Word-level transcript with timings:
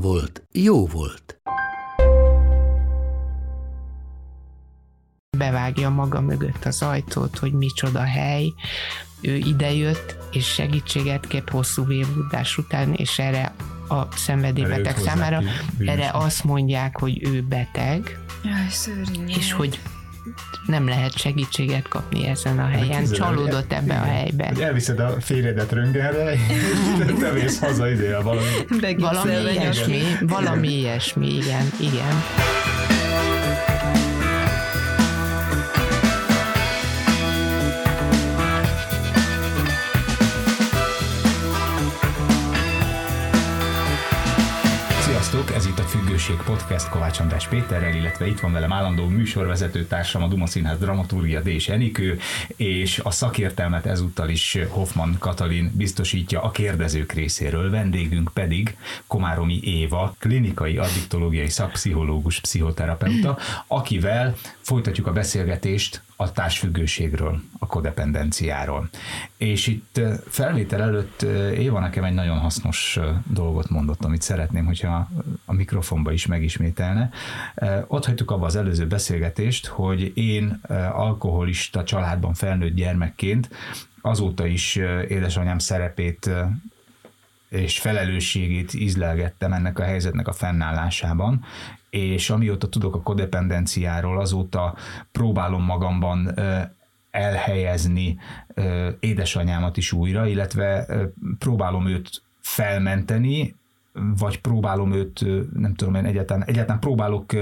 volt, 0.00 0.46
jó 0.52 0.86
volt. 0.86 1.40
bevágja 5.36 5.90
maga 5.90 6.20
mögött 6.20 6.64
az 6.64 6.82
ajtót, 6.82 7.38
hogy 7.38 7.52
micsoda 7.52 8.00
hely, 8.00 8.52
ő 9.20 9.34
idejött, 9.34 10.16
és 10.32 10.46
segítséget 10.46 11.26
kért 11.26 11.50
hosszú 11.50 11.84
vérvudás 11.84 12.58
után, 12.58 12.92
és 12.92 13.18
erre 13.18 13.54
a 13.88 14.16
szenvedélybeteg 14.16 14.98
számára, 14.98 15.42
erre 15.78 16.10
azt 16.12 16.44
mondják, 16.44 16.98
hogy 16.98 17.28
ő 17.28 17.42
beteg, 17.42 18.18
Jaj, 18.42 18.66
és 19.26 19.52
hogy 19.52 19.80
nem 20.66 20.88
lehet 20.88 21.18
segítséget 21.18 21.88
kapni 21.88 22.26
ezen 22.26 22.58
a 22.58 22.66
helyen. 22.66 22.98
Képzeld 22.98 23.10
el, 23.10 23.16
Csalódott 23.16 23.72
ebbe 23.72 23.94
a 23.94 24.04
igen, 24.04 24.14
helybe. 24.14 24.46
Hogy 24.46 24.60
elviszed 24.60 24.98
a 24.98 25.16
férjedet 25.20 25.72
röngelre, 25.72 26.32
és 26.32 27.12
te 27.18 27.30
mész 27.32 27.58
haza 27.58 27.90
ide 27.90 28.16
a 28.16 28.22
valami. 28.22 28.46
Valami 28.96 29.32
ilyesmi, 29.52 30.02
valami 30.20 30.68
ilyesmi, 30.68 31.34
igen, 31.36 31.70
igen. 31.80 32.22
Sziasztok, 45.36 45.56
ez 45.56 45.66
itt 45.66 45.78
a 45.78 45.82
Függőség 45.82 46.36
Podcast 46.36 46.88
Kovács 46.88 47.20
András 47.20 47.48
Péterrel, 47.48 47.94
illetve 47.94 48.26
itt 48.26 48.40
van 48.40 48.52
velem 48.52 48.72
állandó 48.72 49.06
műsorvezető 49.06 49.86
társam, 49.86 50.22
a 50.22 50.28
Duma 50.28 50.46
Színház 50.46 50.78
dramaturgia 50.78 51.40
D. 51.40 51.48
Enikő, 51.68 52.18
és 52.56 52.98
a 52.98 53.10
szakértelmet 53.10 53.86
ezúttal 53.86 54.28
is 54.28 54.58
Hoffman 54.68 55.16
Katalin 55.18 55.72
biztosítja 55.74 56.42
a 56.42 56.50
kérdezők 56.50 57.12
részéről, 57.12 57.70
vendégünk 57.70 58.30
pedig 58.32 58.76
Komáromi 59.06 59.60
Éva, 59.62 60.14
klinikai 60.18 60.78
addiktológiai 60.78 61.48
szakpszichológus, 61.48 62.40
pszichoterapeuta, 62.40 63.38
akivel 63.66 64.34
folytatjuk 64.60 65.06
a 65.06 65.12
beszélgetést 65.12 66.02
a 66.16 66.32
társfüggőségről, 66.32 67.40
a 67.58 67.66
kodependenciáról. 67.66 68.88
És 69.36 69.66
itt 69.66 70.00
felvétel 70.28 70.82
előtt 70.82 71.22
Éva 71.58 71.80
nekem 71.80 72.04
egy 72.04 72.14
nagyon 72.14 72.38
hasznos 72.38 72.98
dolgot 73.32 73.68
mondott, 73.68 74.04
amit 74.04 74.22
szeretném, 74.22 74.64
hogyha 74.64 75.10
a 75.44 75.52
mikrofonba 75.52 76.12
is 76.12 76.26
megismételne. 76.26 77.10
Ott 77.86 78.04
hagytuk 78.04 78.30
abba 78.30 78.46
az 78.46 78.56
előző 78.56 78.86
beszélgetést, 78.86 79.66
hogy 79.66 80.16
én 80.16 80.60
alkoholista 80.92 81.84
családban 81.84 82.34
felnőtt 82.34 82.74
gyermekként 82.74 83.48
azóta 84.00 84.46
is 84.46 84.76
édesanyám 85.08 85.58
szerepét 85.58 86.30
és 87.48 87.78
felelősségét 87.78 88.74
ízlelgettem 88.74 89.52
ennek 89.52 89.78
a 89.78 89.82
helyzetnek 89.82 90.28
a 90.28 90.32
fennállásában, 90.32 91.44
és 91.96 92.30
amióta 92.30 92.68
tudok 92.68 92.94
a 92.94 93.02
kodependenciáról, 93.02 94.20
azóta 94.20 94.74
próbálom 95.12 95.64
magamban 95.64 96.34
elhelyezni 97.10 98.18
édesanyámat 99.00 99.76
is 99.76 99.92
újra, 99.92 100.26
illetve 100.26 100.86
próbálom 101.38 101.86
őt 101.86 102.22
felmenteni, 102.40 103.54
vagy 104.18 104.40
próbálom 104.40 104.92
őt, 104.92 105.24
nem 105.52 105.74
tudom 105.74 105.94
én, 105.94 106.04
egyáltalán, 106.04 106.44
egyáltalán 106.44 106.80
próbálok 106.80 107.32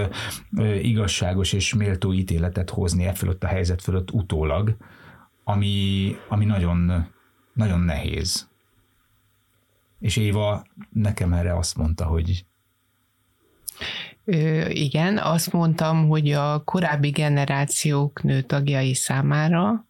igazságos 0.83 1.53
és 1.53 1.75
méltó 1.75 2.13
ítéletet 2.13 2.71
hozni 2.71 3.07
e 3.07 3.13
fölött 3.13 3.45
a 3.45 3.47
helyzet 3.47 3.83
fölött 3.83 4.11
utólag, 4.11 4.77
ami, 5.45 6.17
ami 6.29 6.45
nagyon, 6.45 7.09
nagyon 7.53 7.81
nehéz. 7.81 8.49
És 10.01 10.17
Éva 10.17 10.65
nekem 10.91 11.33
erre 11.33 11.57
azt 11.57 11.77
mondta, 11.77 12.05
hogy 12.05 12.45
Ö, 14.25 14.69
igen, 14.69 15.19
azt 15.19 15.53
mondtam, 15.53 16.09
hogy 16.09 16.33
a 16.33 16.63
korábbi 16.65 17.11
generációk 17.11 18.23
nőtagjai 18.23 18.95
számára 18.95 19.87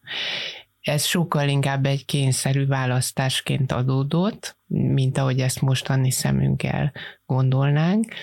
ez 0.84 1.04
sokkal 1.04 1.48
inkább 1.48 1.86
egy 1.86 2.04
kényszerű 2.04 2.66
választásként 2.66 3.72
adódott, 3.72 4.58
mint 4.66 5.18
ahogy 5.18 5.40
ezt 5.40 5.60
mostani 5.60 6.10
szemünkkel 6.10 6.92
gondolnánk, 7.26 8.14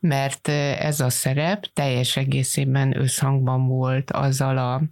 mert 0.00 0.48
ez 0.78 1.00
a 1.00 1.10
szerep 1.10 1.64
teljes 1.72 2.16
egészében 2.16 2.96
összhangban 2.96 3.66
volt 3.66 4.10
azzal 4.10 4.58
a 4.58 4.82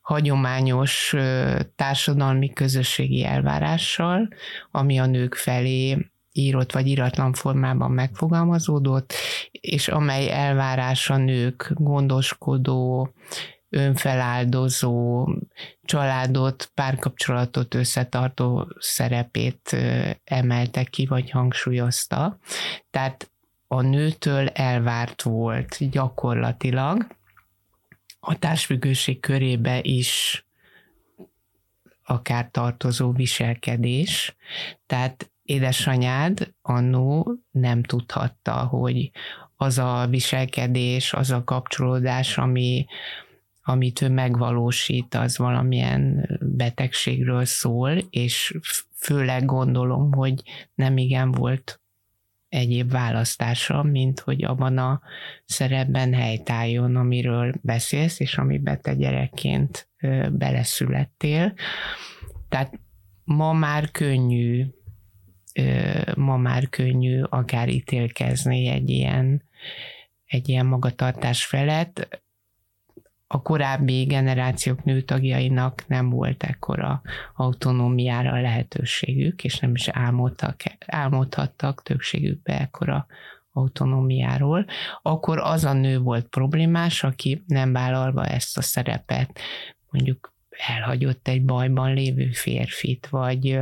hagyományos 0.00 1.14
társadalmi 1.76 2.52
közösségi 2.52 3.24
elvárással, 3.24 4.28
ami 4.70 4.98
a 4.98 5.06
nők 5.06 5.34
felé 5.34 6.10
írott 6.38 6.72
vagy 6.72 6.86
iratlan 6.86 7.32
formában 7.32 7.90
megfogalmazódott, 7.90 9.12
és 9.50 9.88
amely 9.88 10.30
elvárás 10.30 11.10
a 11.10 11.16
nők 11.16 11.70
gondoskodó, 11.74 13.12
önfeláldozó, 13.70 15.28
családot, 15.82 16.70
párkapcsolatot 16.74 17.74
összetartó 17.74 18.68
szerepét 18.78 19.76
emelte 20.24 20.84
ki, 20.84 21.06
vagy 21.06 21.30
hangsúlyozta. 21.30 22.38
Tehát 22.90 23.30
a 23.66 23.80
nőtől 23.80 24.48
elvárt 24.48 25.22
volt 25.22 25.90
gyakorlatilag 25.90 27.06
a 28.20 28.38
társfüggőség 28.38 29.20
körébe 29.20 29.78
is 29.82 30.42
akár 32.04 32.48
tartozó 32.50 33.12
viselkedés. 33.12 34.36
Tehát 34.86 35.30
édesanyád 35.48 36.52
annó 36.62 37.34
nem 37.50 37.82
tudhatta, 37.82 38.52
hogy 38.52 39.10
az 39.56 39.78
a 39.78 40.06
viselkedés, 40.10 41.12
az 41.12 41.30
a 41.30 41.44
kapcsolódás, 41.44 42.38
ami, 42.38 42.86
amit 43.62 44.02
ő 44.02 44.08
megvalósít, 44.08 45.14
az 45.14 45.38
valamilyen 45.38 46.28
betegségről 46.40 47.44
szól, 47.44 47.98
és 48.10 48.58
főleg 48.96 49.44
gondolom, 49.44 50.12
hogy 50.12 50.42
nem 50.74 50.96
igen 50.96 51.30
volt 51.30 51.80
egyéb 52.48 52.90
választása, 52.90 53.82
mint 53.82 54.20
hogy 54.20 54.44
abban 54.44 54.78
a 54.78 55.00
szerepben 55.44 56.14
helytálljon, 56.14 56.96
amiről 56.96 57.54
beszélsz, 57.62 58.20
és 58.20 58.38
amiben 58.38 58.80
te 58.80 58.94
gyerekként 58.94 59.88
beleszülettél. 60.30 61.54
Tehát 62.48 62.80
ma 63.24 63.52
már 63.52 63.90
könnyű, 63.90 64.66
ma 66.16 66.36
már 66.36 66.68
könnyű 66.68 67.22
akár 67.22 67.68
ítélkezni 67.68 68.66
egy 68.66 68.90
ilyen, 68.90 69.42
egy 70.26 70.48
ilyen 70.48 70.66
magatartás 70.66 71.44
felett. 71.44 72.22
A 73.26 73.42
korábbi 73.42 74.04
generációk 74.04 74.84
nőtagjainak 74.84 75.84
nem 75.86 76.10
volt 76.10 76.42
ekkora 76.42 77.02
autonómiára 77.34 78.40
lehetőségük, 78.40 79.44
és 79.44 79.58
nem 79.58 79.74
is 79.74 79.88
álmodtak, 79.88 80.62
álmodhattak 80.86 81.82
többségükbe 81.82 82.60
ekkora 82.60 83.06
autonómiáról, 83.52 84.66
akkor 85.02 85.38
az 85.38 85.64
a 85.64 85.72
nő 85.72 85.98
volt 85.98 86.26
problémás, 86.26 87.04
aki 87.04 87.42
nem 87.46 87.72
vállalva 87.72 88.24
ezt 88.24 88.58
a 88.58 88.62
szerepet, 88.62 89.38
mondjuk 89.90 90.32
elhagyott 90.50 91.28
egy 91.28 91.44
bajban 91.44 91.94
lévő 91.94 92.30
férfit, 92.30 93.06
vagy, 93.06 93.60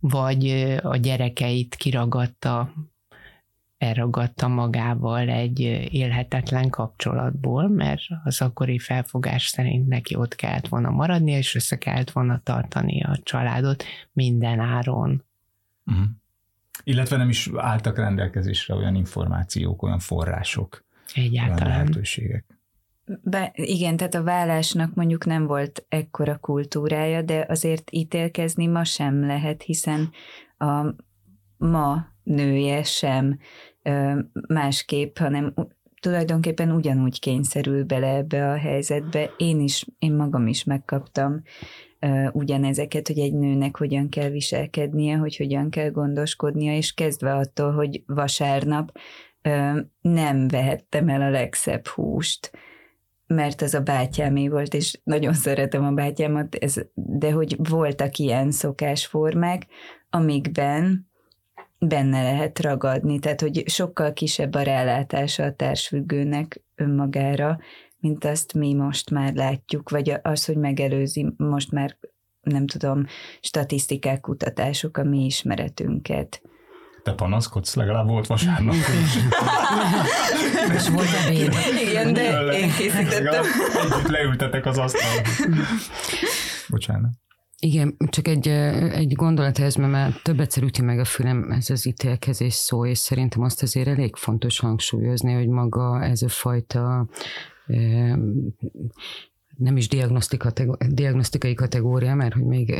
vagy 0.00 0.50
a 0.82 0.96
gyerekeit 0.96 1.74
kiragadta, 1.74 2.72
elragadta 3.78 4.48
magával 4.48 5.28
egy 5.28 5.60
élhetetlen 5.90 6.70
kapcsolatból, 6.70 7.68
mert 7.68 8.02
az 8.24 8.40
akkori 8.40 8.78
felfogás 8.78 9.46
szerint 9.46 9.88
neki 9.88 10.16
ott 10.16 10.34
kellett 10.34 10.68
volna 10.68 10.90
maradni, 10.90 11.30
és 11.30 11.54
össze 11.54 11.78
kellett 11.78 12.10
volna 12.10 12.40
tartani 12.42 13.02
a 13.02 13.18
családot 13.22 13.84
minden 14.12 14.60
áron. 14.60 15.24
uh-huh. 15.86 16.04
illetve 16.84 17.16
nem 17.16 17.28
is 17.28 17.50
álltak 17.56 17.96
rendelkezésre 17.96 18.74
olyan 18.74 18.94
információk, 18.94 19.82
olyan 19.82 19.98
források, 19.98 20.84
olyan 21.16 21.28
Egyáltalán. 21.28 21.68
lehetőségek. 21.68 22.53
Be, 23.22 23.52
igen, 23.54 23.96
tehát 23.96 24.14
a 24.14 24.22
vállásnak 24.22 24.94
mondjuk 24.94 25.24
nem 25.26 25.46
volt 25.46 25.86
ekkora 25.88 26.36
kultúrája, 26.36 27.22
de 27.22 27.46
azért 27.48 27.90
ítélkezni 27.92 28.66
ma 28.66 28.84
sem 28.84 29.26
lehet, 29.26 29.62
hiszen 29.62 30.10
a 30.58 30.94
ma 31.56 32.06
nője 32.22 32.82
sem 32.82 33.38
ö, 33.82 34.18
másképp, 34.48 35.18
hanem 35.18 35.54
tulajdonképpen 36.04 36.70
ugyanúgy 36.70 37.20
kényszerül 37.20 37.84
bele 37.84 38.16
ebbe 38.16 38.50
a 38.50 38.56
helyzetbe. 38.56 39.30
Én 39.36 39.60
is, 39.60 39.86
én 39.98 40.12
magam 40.12 40.46
is 40.46 40.64
megkaptam 40.64 41.42
uh, 42.00 42.28
ugyanezeket, 42.32 43.06
hogy 43.06 43.18
egy 43.18 43.34
nőnek 43.34 43.76
hogyan 43.76 44.08
kell 44.08 44.28
viselkednie, 44.28 45.16
hogy 45.16 45.36
hogyan 45.36 45.70
kell 45.70 45.90
gondoskodnia, 45.90 46.76
és 46.76 46.92
kezdve 46.92 47.34
attól, 47.34 47.72
hogy 47.72 48.02
vasárnap 48.06 48.98
uh, 49.44 49.78
nem 50.00 50.48
vehettem 50.48 51.08
el 51.08 51.22
a 51.22 51.30
legszebb 51.30 51.86
húst, 51.86 52.50
mert 53.34 53.62
az 53.62 53.74
a 53.74 53.80
bátyámé 53.80 54.48
volt, 54.48 54.74
és 54.74 55.00
nagyon 55.04 55.32
szeretem 55.32 55.84
a 55.84 55.90
bátyámat, 55.90 56.54
ez, 56.54 56.74
de 56.94 57.32
hogy 57.32 57.56
voltak 57.68 58.18
ilyen 58.18 58.50
szokásformák, 58.50 59.66
amikben 60.10 61.10
benne 61.78 62.22
lehet 62.22 62.60
ragadni, 62.60 63.18
tehát 63.18 63.40
hogy 63.40 63.62
sokkal 63.66 64.12
kisebb 64.12 64.54
a 64.54 64.62
rálátása 64.62 65.44
a 65.44 65.52
társfüggőnek 65.52 66.62
önmagára, 66.74 67.58
mint 67.98 68.24
azt 68.24 68.54
mi 68.54 68.74
most 68.74 69.10
már 69.10 69.34
látjuk, 69.34 69.90
vagy 69.90 70.12
az, 70.22 70.44
hogy 70.44 70.56
megelőzi 70.56 71.26
most 71.36 71.70
már, 71.70 71.98
nem 72.40 72.66
tudom, 72.66 73.04
statisztikák, 73.40 74.20
kutatások 74.20 74.96
a 74.96 75.04
mi 75.04 75.24
ismeretünket. 75.24 76.42
Te 77.04 77.12
panaszkodsz, 77.12 77.74
legalább 77.74 78.08
volt 78.08 78.26
vasárnap. 78.26 78.74
És 80.76 80.88
volt 80.88 81.08
ebéd. 81.24 81.52
Igen, 81.88 82.12
de 82.12 82.58
én 82.58 82.72
készítettem. 82.72 83.44
Együtt 83.82 84.08
leültetek 84.08 84.66
az 84.66 84.78
asztalra. 84.78 85.22
Bocsánat. 86.68 87.10
Igen, 87.58 87.96
csak 88.10 88.28
egy, 88.28 88.48
egy 88.48 89.12
gondolat 89.12 89.58
ez, 89.58 89.74
mert 89.74 89.92
már 89.92 90.12
több 90.22 90.40
egyszer 90.40 90.62
üti 90.62 90.82
meg 90.82 90.98
a 90.98 91.04
fülem 91.04 91.50
ez 91.50 91.70
az 91.70 91.86
ítélkezés 91.86 92.54
szó, 92.54 92.86
és 92.86 92.98
szerintem 92.98 93.42
azt 93.42 93.62
azért 93.62 93.88
elég 93.88 94.16
fontos 94.16 94.58
hangsúlyozni, 94.58 95.32
hogy 95.32 95.48
maga 95.48 96.02
ez 96.02 96.22
a 96.22 96.28
fajta 96.28 97.08
nem 99.56 99.76
is 99.76 99.88
diagnosztikai 100.88 101.54
kategória, 101.54 102.14
mert 102.14 102.34
hogy 102.34 102.44
még 102.44 102.74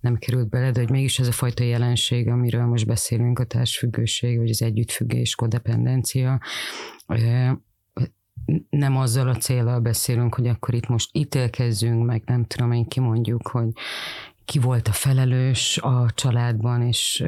nem 0.00 0.16
került 0.16 0.48
bele, 0.48 0.70
de 0.70 0.80
hogy 0.80 0.90
mégis 0.90 1.18
ez 1.18 1.26
a 1.26 1.32
fajta 1.32 1.64
jelenség, 1.64 2.28
amiről 2.28 2.64
most 2.64 2.86
beszélünk, 2.86 3.38
a 3.38 3.44
társfüggőség, 3.44 4.38
vagy 4.38 4.50
az 4.50 4.62
együttfüggés, 4.62 5.34
kodependencia, 5.34 6.40
nem 8.70 8.96
azzal 8.96 9.28
a 9.28 9.36
célral 9.36 9.80
beszélünk, 9.80 10.34
hogy 10.34 10.46
akkor 10.46 10.74
itt 10.74 10.88
most 10.88 11.16
ítélkezzünk, 11.16 12.06
meg 12.06 12.22
nem 12.26 12.44
tudom 12.44 12.72
én 12.72 12.88
kimondjuk, 12.88 13.48
hogy 13.48 13.68
ki 14.44 14.58
volt 14.58 14.88
a 14.88 14.92
felelős 14.92 15.78
a 15.78 16.10
családban, 16.14 16.82
és 16.82 17.24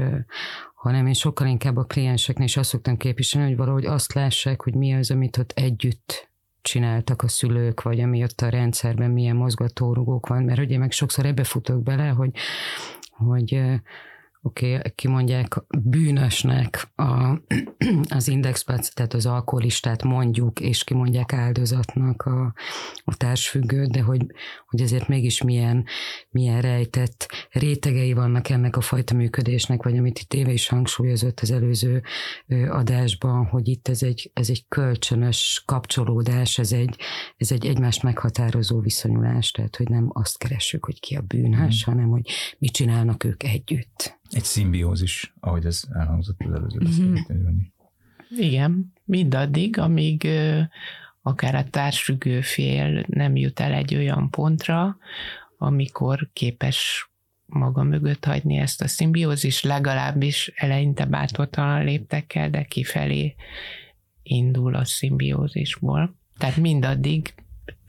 hanem 0.75 1.06
én 1.06 1.12
sokkal 1.12 1.46
inkább 1.46 1.76
a 1.76 1.84
klienseknél 1.84 2.46
is 2.46 2.56
azt 2.56 2.69
szoktam 2.69 2.96
képviselni, 2.96 3.48
hogy 3.48 3.56
valahogy 3.56 3.84
azt 3.84 4.12
lássák, 4.12 4.62
hogy 4.62 4.75
mi 4.75 4.94
az, 4.94 5.10
amit 5.10 5.37
ott 5.37 5.52
együtt 5.52 6.32
csináltak 6.64 7.22
a 7.22 7.28
szülők, 7.28 7.82
vagy 7.82 8.00
ami 8.00 8.22
ott 8.22 8.40
a 8.40 8.49
rendszerben 8.49 9.11
milyen 9.11 9.37
mozgatórugók 9.37 10.26
van, 10.26 10.43
mert 10.43 10.58
ugye 10.58 10.78
meg 10.78 10.93
sokszor 10.93 11.26
ebbe 11.26 11.44
futok 11.44 11.82
bele, 11.82 12.08
hogy, 12.08 12.31
hogy 13.11 13.62
oké, 14.46 14.76
okay, 14.76 14.93
kimondják 14.94 15.64
bűnösnek 15.82 16.93
a, 16.94 17.38
az 18.19 18.29
indexpac, 18.29 18.88
tehát 18.88 19.14
az 19.14 19.26
alkoholistát 19.26 20.02
mondjuk, 20.02 20.61
és 20.61 20.85
kimondják 20.85 21.32
áldozatnak 21.32 22.23
a, 22.23 22.55
a 23.05 23.17
társfüggőt, 23.17 23.91
de 23.91 24.00
hogy, 24.00 24.26
hogy 24.67 24.81
ezért 24.81 25.08
mégis 25.08 25.43
milyen, 25.43 25.85
milyen 26.31 26.61
rejtett 26.61 27.26
rétegei 27.50 28.12
vannak 28.12 28.49
ennek 28.49 28.76
a 28.76 28.81
fajta 28.81 29.14
működésnek, 29.14 29.82
vagy 29.82 29.99
amit 29.99 30.19
itt 30.19 30.35
Éve 30.35 30.52
is 30.52 30.69
hangsúlyozott 30.69 31.40
az 31.40 31.50
előző 31.50 32.02
adásban, 32.69 33.47
hogy 33.47 33.69
itt 33.69 33.88
ez 33.88 34.02
egy, 34.02 34.31
ez 34.35 34.50
egy 34.50 34.64
kölcsönös 34.69 35.62
kapcsolódás, 35.67 36.58
ez 36.58 36.73
egy, 36.73 36.97
ez 37.37 37.52
egy 37.52 37.67
egymást 37.67 38.02
meghatározó 38.02 38.81
viszonyulás, 38.81 39.50
tehát 39.50 39.76
hogy 39.76 39.88
nem 39.88 40.11
azt 40.12 40.38
keressük, 40.38 40.85
hogy 40.85 41.00
ki 41.00 41.14
a 41.17 41.20
bűnös, 41.20 41.88
mm. 41.88 41.93
hanem 41.93 42.08
hogy 42.08 42.31
mit 42.58 42.73
csinálnak 42.73 43.25
ők 43.25 43.43
együtt. 43.43 44.23
Egy 44.34 44.44
szimbiózis, 44.44 45.34
ahogy 45.40 45.64
ez 45.64 45.82
elhangzott 45.92 46.40
az 46.40 46.52
előző 46.52 46.78
mhm. 46.78 46.84
beszélgetésben. 46.84 47.72
Igen, 48.36 48.92
mindaddig, 49.04 49.78
amíg 49.78 50.28
akár 51.22 51.54
a 51.54 51.70
társfüggő 51.70 52.40
fél 52.40 53.04
nem 53.08 53.36
jut 53.36 53.60
el 53.60 53.72
egy 53.72 53.94
olyan 53.94 54.31
pontra, 54.31 54.96
amikor 55.58 56.28
képes 56.32 57.08
maga 57.46 57.82
mögött 57.82 58.25
hagyni 58.25 58.56
ezt 58.56 58.82
a 58.82 58.88
szimbiózis, 58.88 59.62
legalábbis 59.62 60.52
eleinte 60.54 61.04
bártottan 61.04 61.84
léptekkel, 61.84 62.50
de 62.50 62.62
kifelé 62.62 63.34
indul 64.22 64.75
a 64.75 64.84
szimbiózisból. 64.84 66.14
Tehát 66.38 66.56
mindaddig 66.56 67.34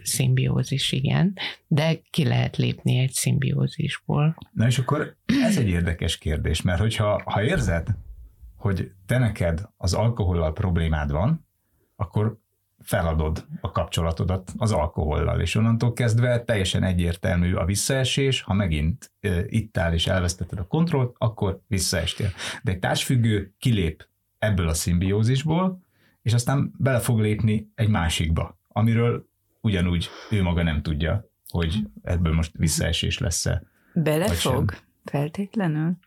szimbiózis, 0.06 0.92
igen, 0.92 1.34
de 1.68 2.00
ki 2.10 2.26
lehet 2.26 2.58
lépni 2.58 2.98
egy 2.98 3.12
szimbiózisból. 3.12 4.38
Na 4.52 4.66
és 4.66 4.80
akkor 4.80 5.16
ez 5.26 5.58
egy 5.58 5.68
érdekes 5.68 6.18
kérdés, 6.18 6.62
mert 6.62 6.80
hogyha 6.80 7.22
ha 7.26 7.44
érzed, 7.44 7.88
hogy 8.56 8.92
te 9.06 9.18
neked 9.18 9.70
az 9.78 9.94
alkohollal 9.94 10.54
problémád 10.54 11.12
van, 11.12 11.46
akkor 11.96 12.38
feladod 12.86 13.46
a 13.62 13.72
kapcsolatodat 13.72 14.54
az 14.58 14.72
alkohollal, 14.72 15.42
és 15.42 15.56
onnantól 15.56 15.94
kezdve 15.94 16.44
teljesen 16.44 16.84
egyértelmű 16.84 17.54
a 17.54 17.66
visszaesés, 17.66 18.42
ha 18.42 18.54
megint 18.54 19.12
e, 19.20 19.44
ittál 19.48 19.94
és 19.94 20.08
elvesztetted 20.08 20.60
a 20.60 20.68
kontrollt, 20.68 21.16
akkor 21.18 21.62
visszaestél. 21.68 22.30
De 22.64 22.72
egy 22.72 22.80
társfüggő 22.80 23.54
kilép 23.60 24.08
ebből 24.40 24.68
a 24.68 24.74
szimbiózisból, 24.74 25.84
és 26.22 26.34
aztán 26.34 26.74
bele 26.78 27.00
fog 27.00 27.20
lépni 27.20 27.72
egy 27.76 27.90
másikba, 27.90 28.60
amiről 28.68 29.28
ugyanúgy 29.66 30.10
ő 30.30 30.42
maga 30.42 30.64
nem 30.64 30.82
tudja, 30.82 31.30
hogy 31.50 31.88
ebből 32.02 32.34
most 32.34 32.52
visszaesés 32.58 33.18
lesz-e. 33.18 33.64
Belefog? 33.94 34.74
Feltétlenül? 35.06 35.98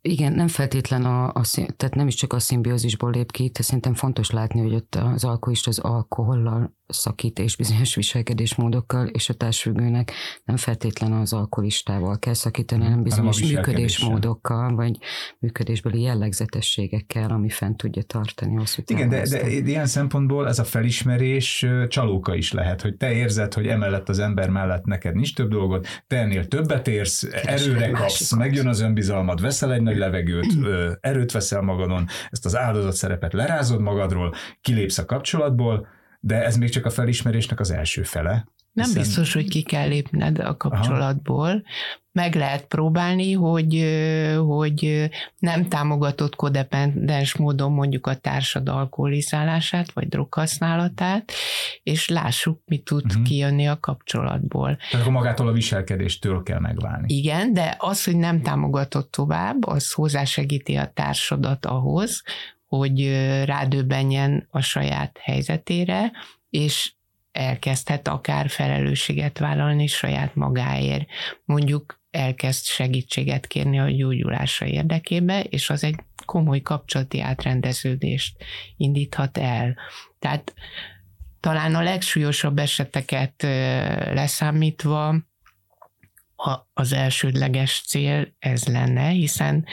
Igen, 0.00 0.32
nem 0.32 0.48
feltétlen 0.48 1.04
a, 1.04 1.26
a, 1.26 1.42
tehát 1.76 1.94
nem 1.94 2.06
is 2.06 2.14
csak 2.14 2.32
a 2.32 2.38
szimbiózisból 2.38 3.10
lép 3.10 3.32
ki, 3.32 3.50
de 3.52 3.62
szerintem 3.62 3.94
fontos 3.94 4.30
látni, 4.30 4.60
hogy 4.60 4.74
ott 4.74 4.94
az 4.94 5.24
alkoholist 5.24 5.66
az 5.66 5.78
alkohollal 5.78 6.74
szakít 6.92 7.38
és 7.38 7.56
bizonyos 7.56 7.94
viselkedésmódokkal, 7.94 9.06
és 9.06 9.28
a 9.28 9.34
társfüggőnek 9.34 10.12
nem 10.44 10.56
feltétlen 10.56 11.12
az 11.12 11.32
alkoholistával 11.32 12.18
kell 12.18 12.34
szakítani, 12.34 12.82
hanem 12.84 13.02
bizonyos 13.02 13.42
működésmódokkal, 13.42 14.74
vagy 14.74 14.98
működésbeli 15.38 16.00
jellegzetességekkel, 16.00 17.30
ami 17.30 17.48
fent 17.48 17.76
tudja 17.76 18.02
tartani 18.02 18.54
hosszú 18.54 18.82
Igen, 18.86 19.08
de, 19.08 19.22
de 19.28 19.48
ilyen 19.48 19.86
szempontból 19.86 20.48
ez 20.48 20.58
a 20.58 20.64
felismerés 20.64 21.66
csalóka 21.88 22.34
is 22.34 22.52
lehet, 22.52 22.82
hogy 22.82 22.96
te 22.96 23.12
érzed, 23.12 23.54
hogy 23.54 23.66
emellett 23.66 24.08
az 24.08 24.18
ember 24.18 24.50
mellett 24.50 24.84
neked 24.84 25.14
nincs 25.14 25.34
több 25.34 25.50
dolgot, 25.50 25.86
te 26.06 26.16
ennél 26.16 26.46
többet 26.46 26.88
érsz, 26.88 27.26
erőre 27.32 27.90
kapsz, 27.90 28.34
megjön 28.34 28.66
az 28.66 28.80
önbizalmad, 28.80 29.40
veszel 29.40 29.72
egy 29.72 29.82
nagy 29.82 29.96
levegőt, 29.96 30.56
erőt 31.00 31.32
veszel 31.32 31.60
magadon, 31.60 32.06
ezt 32.30 32.44
az 32.44 32.56
áldozat 32.56 32.94
szerepet 32.94 33.32
lerázod 33.32 33.80
magadról, 33.80 34.34
kilépsz 34.60 34.98
a 34.98 35.04
kapcsolatból, 35.04 35.86
de 36.24 36.44
ez 36.44 36.56
még 36.56 36.68
csak 36.68 36.86
a 36.86 36.90
felismerésnek 36.90 37.60
az 37.60 37.70
első 37.70 38.02
fele. 38.02 38.46
Nem 38.72 38.86
hiszen... 38.86 39.02
biztos, 39.02 39.32
hogy 39.32 39.48
ki 39.48 39.62
kell 39.62 39.88
lépned 39.88 40.38
a 40.38 40.56
kapcsolatból. 40.56 41.48
Aha. 41.48 41.62
Meg 42.12 42.34
lehet 42.34 42.66
próbálni, 42.66 43.32
hogy, 43.32 43.84
hogy 44.46 45.10
nem 45.38 45.68
támogatott 45.68 46.36
kodependens 46.36 47.36
módon 47.36 47.72
mondjuk 47.72 48.06
a 48.06 48.14
társad 48.14 48.68
alkoholizálását, 48.68 49.92
vagy 49.92 50.08
droghasználatát, 50.08 51.32
és 51.82 52.08
lássuk, 52.08 52.60
mi 52.64 52.78
tud 52.78 53.04
uh-huh. 53.04 53.22
kijönni 53.22 53.68
a 53.68 53.80
kapcsolatból. 53.80 54.76
Tehát 54.76 55.06
akkor 55.06 55.18
magától 55.18 55.48
a 55.48 55.52
viselkedéstől 55.52 56.42
kell 56.42 56.60
megválni. 56.60 57.14
Igen, 57.14 57.52
de 57.52 57.76
az, 57.78 58.04
hogy 58.04 58.16
nem 58.16 58.42
támogatott 58.42 59.10
tovább, 59.10 59.66
az 59.66 59.92
hozzásegíti 59.92 60.74
a 60.74 60.90
társadat 60.94 61.66
ahhoz, 61.66 62.22
hogy 62.78 63.08
rádöbbenjen 63.44 64.46
a 64.50 64.60
saját 64.60 65.18
helyzetére, 65.22 66.12
és 66.50 66.92
elkezdhet 67.32 68.08
akár 68.08 68.48
felelősséget 68.48 69.38
vállalni 69.38 69.86
saját 69.86 70.34
magáért. 70.34 71.08
Mondjuk 71.44 72.00
elkezd 72.10 72.64
segítséget 72.64 73.46
kérni 73.46 73.78
a 73.78 73.90
gyógyulása 73.90 74.66
érdekébe, 74.66 75.40
és 75.40 75.70
az 75.70 75.84
egy 75.84 75.96
komoly 76.24 76.60
kapcsolati 76.60 77.20
átrendeződést 77.20 78.44
indíthat 78.76 79.38
el. 79.38 79.76
Tehát 80.18 80.54
talán 81.40 81.74
a 81.74 81.82
legsúlyosabb 81.82 82.58
eseteket 82.58 83.42
leszámítva 84.12 85.16
a, 86.44 86.68
az 86.72 86.92
elsődleges 86.92 87.82
cél 87.86 88.34
ez 88.38 88.64
lenne, 88.64 89.08
hiszen 89.08 89.66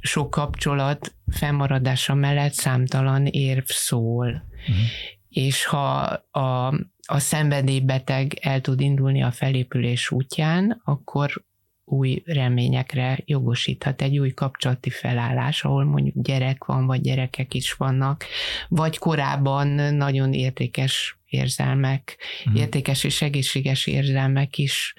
sok 0.00 0.30
kapcsolat 0.30 1.14
fennmaradása 1.30 2.14
mellett 2.14 2.52
számtalan 2.52 3.26
érv 3.26 3.64
szól. 3.64 4.48
Uh-huh. 4.68 4.84
és 5.28 5.64
ha 5.64 6.00
a, 6.30 6.66
a 7.06 7.18
szenvedélybeteg 7.18 8.38
el 8.40 8.60
tud 8.60 8.80
indulni 8.80 9.22
a 9.22 9.30
felépülés 9.30 10.10
útján, 10.10 10.80
akkor 10.84 11.44
új 11.92 12.22
reményekre 12.26 13.18
jogosíthat 13.24 14.02
egy 14.02 14.18
új 14.18 14.30
kapcsolati 14.30 14.90
felállás, 14.90 15.64
ahol 15.64 15.84
mondjuk 15.84 16.14
gyerek 16.18 16.64
van, 16.64 16.86
vagy 16.86 17.00
gyerekek 17.00 17.54
is 17.54 17.72
vannak, 17.72 18.24
vagy 18.68 18.98
korábban 18.98 19.66
nagyon 19.94 20.32
értékes 20.32 21.18
érzelmek, 21.28 22.16
uh-huh. 22.44 22.60
értékes 22.60 23.04
és 23.04 23.22
egészséges 23.22 23.86
érzelmek 23.86 24.58
is 24.58 24.94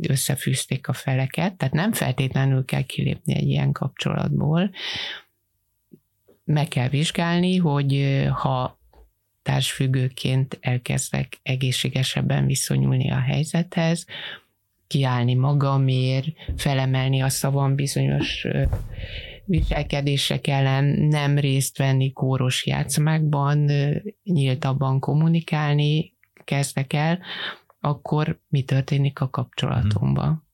összefűzték 0.00 0.88
a 0.88 0.92
feleket, 0.92 1.54
tehát 1.54 1.74
nem 1.74 1.92
feltétlenül 1.92 2.64
kell 2.64 2.82
kilépni 2.82 3.34
egy 3.34 3.48
ilyen 3.48 3.72
kapcsolatból. 3.72 4.70
Meg 6.44 6.68
kell 6.68 6.88
vizsgálni, 6.88 7.56
hogy 7.56 8.24
ha 8.30 8.78
társfüggőként 9.42 10.58
elkezdek 10.60 11.38
egészségesebben 11.42 12.46
viszonyulni 12.46 13.10
a 13.10 13.20
helyzethez, 13.20 14.06
kiállni 14.86 15.34
magamért, 15.34 16.26
felemelni 16.56 17.20
a 17.20 17.28
szavam 17.28 17.74
bizonyos 17.74 18.46
viselkedések 19.44 20.46
ellen, 20.46 20.84
nem 20.84 21.38
részt 21.38 21.78
venni 21.78 22.12
kóros 22.12 22.66
játszmákban, 22.66 23.70
nyíltabban 24.24 25.00
kommunikálni 25.00 26.14
kezdek 26.44 26.92
el, 26.92 27.18
akkor 27.80 28.40
mi 28.48 28.62
történik 28.62 29.20
a 29.20 29.30
kapcsolatomban? 29.30 30.26
Hmm. 30.26 30.44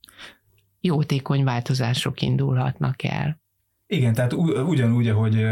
Jótékony 0.80 1.44
változások 1.44 2.20
indulhatnak 2.20 3.02
el. 3.02 3.40
Igen, 3.86 4.12
tehát 4.12 4.32
ugyanúgy, 4.66 5.08
ahogy 5.08 5.44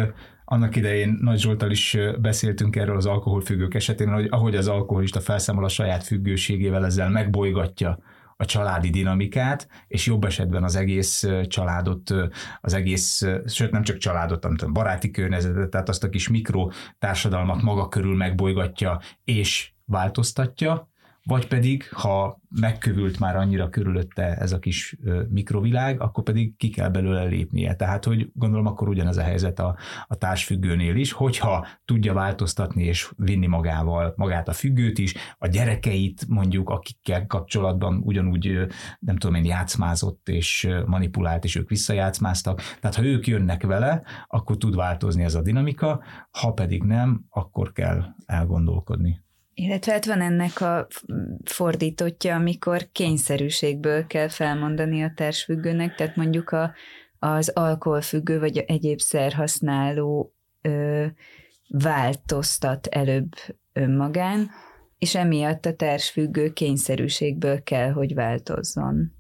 annak 0.45 0.77
idején 0.77 1.19
Nagy 1.21 1.39
Zsoltal 1.39 1.71
is 1.71 1.97
beszéltünk 2.21 2.77
erről 2.77 2.97
az 2.97 3.07
alkoholfüggők 3.07 3.75
esetén, 3.75 4.09
hogy 4.09 4.27
ahogy 4.31 4.57
az 4.57 4.69
alkoholista 4.69 5.21
felszámol 5.21 5.65
a 5.65 5.69
saját 5.69 6.05
függőségével, 6.05 6.85
ezzel 6.85 7.11
megbolygatja 7.11 7.99
a 8.41 8.45
családi 8.45 8.91
dinamikát, 8.91 9.69
és 9.89 10.07
jobb 10.07 10.25
esetben 10.25 10.65
az 10.65 10.77
egész 10.77 11.27
családot, 11.47 12.15
az 12.61 12.75
egész, 12.75 13.27
sőt 13.47 13.71
nem 13.71 13.83
csak 13.83 13.97
családot, 13.97 14.43
hanem 14.43 14.59
a 14.61 14.69
baráti 14.71 15.11
környezetet, 15.11 15.71
tehát 15.71 15.89
azt 15.89 16.05
a 16.05 16.09
kis 16.09 16.29
mikro 16.29 16.69
társadalmat 16.99 17.63
maga 17.63 17.89
körül 17.89 18.17
megbolygatja 18.17 19.01
és 19.25 19.73
változtatja, 19.85 20.90
vagy 21.25 21.49
pedig, 21.49 21.89
ha 21.93 22.41
megkövült 22.49 23.19
már 23.19 23.37
annyira 23.37 23.69
körülötte 23.69 24.37
ez 24.37 24.53
a 24.53 24.59
kis 24.59 24.97
mikrovilág, 25.29 26.01
akkor 26.01 26.25
pedig 26.25 26.57
ki 26.57 26.69
kell 26.69 26.89
belőle 26.89 27.25
lépnie. 27.25 27.75
Tehát, 27.75 28.05
hogy 28.05 28.31
gondolom, 28.35 28.67
akkor 28.67 28.89
ugyanez 28.89 29.17
a 29.17 29.23
helyzet 29.23 29.59
a, 29.59 29.77
a 30.07 30.15
társfüggőnél 30.15 30.97
is, 30.97 31.13
hogyha 31.13 31.67
tudja 31.85 32.13
változtatni 32.13 32.85
és 32.85 33.11
vinni 33.17 33.47
magával 33.47 34.15
magát 34.17 34.49
a 34.49 34.53
függőt 34.53 34.99
is, 34.99 35.15
a 35.39 35.47
gyerekeit 35.47 36.27
mondjuk, 36.29 36.71
akikkel 36.71 37.27
kapcsolatban 37.27 38.01
ugyanúgy, 38.05 38.67
nem 38.99 39.17
tudom 39.17 39.37
én, 39.37 39.45
játszmázott 39.45 40.29
és 40.29 40.69
manipulált, 40.87 41.45
és 41.45 41.57
ők 41.57 41.69
visszajátszmáztak. 41.69 42.61
Tehát, 42.81 42.97
ha 42.97 43.05
ők 43.05 43.27
jönnek 43.27 43.63
vele, 43.63 44.03
akkor 44.27 44.57
tud 44.57 44.77
változni 44.77 45.23
ez 45.23 45.35
a 45.35 45.43
dinamika, 45.43 46.03
ha 46.31 46.53
pedig 46.53 46.83
nem, 46.83 47.25
akkor 47.29 47.73
kell 47.73 48.05
elgondolkodni. 48.27 49.21
Illetve 49.63 49.93
hát 49.93 50.07
van 50.07 50.21
ennek 50.21 50.61
a 50.61 50.87
fordítottja, 51.45 52.35
amikor 52.35 52.89
kényszerűségből 52.93 54.07
kell 54.07 54.29
felmondani 54.29 55.03
a 55.03 55.13
társfüggőnek, 55.15 55.95
tehát 55.95 56.17
mondjuk 56.17 56.51
a, 56.51 56.75
az 57.19 57.49
alkoholfüggő 57.49 58.39
vagy 58.39 58.59
egyéb 58.59 58.99
szerhasználó 58.99 60.35
ö, 60.61 61.07
változtat 61.69 62.87
előbb 62.87 63.33
önmagán, 63.73 64.51
és 64.99 65.15
emiatt 65.15 65.67
a 65.67 65.75
társfüggő 65.75 66.53
kényszerűségből 66.53 67.63
kell, 67.63 67.91
hogy 67.91 68.15
változzon. 68.15 69.13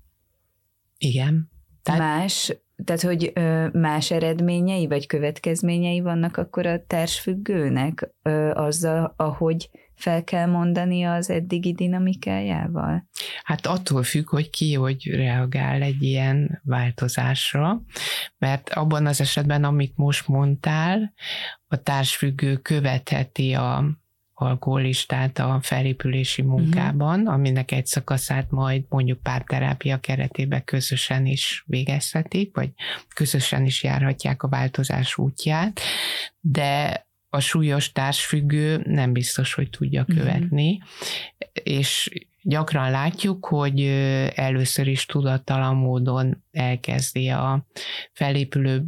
Igen. 0.98 1.50
Tehát... 1.82 2.00
Más, 2.00 2.56
tehát 2.84 3.02
hogy 3.02 3.32
más 3.72 4.10
eredményei 4.10 4.86
vagy 4.86 5.06
következményei 5.06 6.00
vannak 6.00 6.36
akkor 6.36 6.66
a 6.66 6.84
társfüggőnek 6.86 8.14
ö, 8.22 8.50
azzal, 8.50 9.14
ahogy 9.16 9.70
fel 10.00 10.24
kell 10.24 10.46
mondani 10.46 11.04
az 11.04 11.30
eddigi 11.30 11.72
dinamikájával? 11.72 13.08
Hát 13.42 13.66
attól 13.66 14.02
függ, 14.02 14.28
hogy 14.28 14.50
ki 14.50 14.74
hogy 14.74 15.10
reagál 15.14 15.82
egy 15.82 16.02
ilyen 16.02 16.60
változásra, 16.64 17.82
mert 18.38 18.68
abban 18.68 19.06
az 19.06 19.20
esetben, 19.20 19.64
amit 19.64 19.96
most 19.96 20.28
mondtál, 20.28 21.12
a 21.68 21.76
társfüggő 21.76 22.56
követheti 22.56 23.54
a 23.54 23.84
alkoholistát 24.40 25.38
a 25.38 25.58
felépülési 25.62 26.42
mhm. 26.42 26.50
munkában, 26.50 27.20
uh-huh. 27.20 27.34
aminek 27.34 27.72
egy 27.72 27.86
szakaszát 27.86 28.50
majd 28.50 28.84
mondjuk 28.88 29.22
párterápia 29.22 29.98
keretében 29.98 30.64
közösen 30.64 31.26
is 31.26 31.64
végezhetik, 31.66 32.54
vagy 32.56 32.70
közösen 33.14 33.64
is 33.64 33.82
járhatják 33.82 34.42
a 34.42 34.48
változás 34.48 35.18
útját, 35.18 35.80
de 36.40 37.04
a 37.30 37.40
súlyos 37.40 37.92
társfüggő 37.92 38.82
nem 38.86 39.12
biztos, 39.12 39.54
hogy 39.54 39.70
tudja 39.70 40.04
mhm. 40.06 40.18
követni, 40.18 40.70
mm-hmm. 40.72 40.86
és 41.52 42.10
gyakran 42.42 42.90
látjuk, 42.90 43.46
hogy 43.46 43.80
először 44.34 44.86
is 44.86 45.06
tudattalan 45.06 45.76
módon 45.76 46.44
elkezdi 46.52 47.28
a 47.28 47.66
felépülő, 48.12 48.84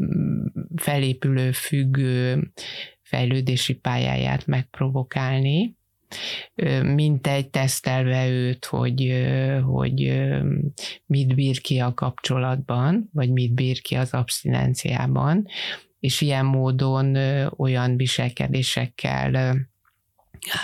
felépülő 0.77 1.53
függő 1.53 2.51
fejlődési 3.03 3.75
pályáját 3.75 4.47
megprovokálni, 4.47 5.77
mint 6.83 7.27
egy 7.27 7.51
tesztelve 7.51 8.29
őt, 8.29 8.65
hogy, 8.65 9.27
hogy 9.65 10.23
mit 11.07 11.35
bír 11.35 11.61
ki 11.61 11.79
a 11.79 11.95
kapcsolatban, 11.95 13.11
vagy 13.13 13.31
mit 13.31 13.55
bír 13.55 13.81
ki 13.81 13.95
az 13.95 14.13
abszinenciában, 14.13 15.47
és 16.03 16.21
ilyen 16.21 16.45
módon 16.45 17.17
olyan 17.57 17.97
viselkedésekkel 17.97 19.57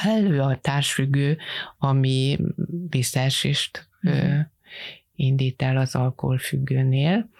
elő 0.04 0.40
a 0.40 0.56
társfüggő, 0.56 1.38
ami 1.78 2.38
visszaesést 2.90 3.88
mm. 4.08 4.40
indít 5.14 5.62
el 5.62 5.76
az 5.76 5.94
alkoholfüggőnél. 5.94 7.30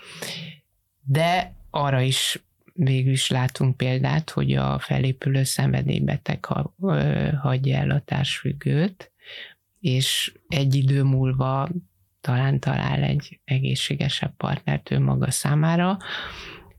De 1.00 1.54
arra 1.70 2.00
is 2.00 2.42
végül 2.72 3.12
is 3.12 3.30
látunk 3.30 3.76
példát, 3.76 4.30
hogy 4.30 4.54
a 4.54 4.78
felépülő 4.78 5.42
szenvedélybeteg 5.42 6.44
hagyja 7.42 7.76
el 7.76 7.90
a 7.90 8.00
társfüggőt, 8.04 9.12
és 9.80 10.32
egy 10.48 10.74
idő 10.74 11.02
múlva 11.02 11.68
talán 12.20 12.60
talál 12.60 13.02
egy 13.02 13.40
egészségesebb 13.44 14.36
partnert 14.36 14.90
ő 14.90 14.98
maga 15.00 15.30
számára, 15.30 15.96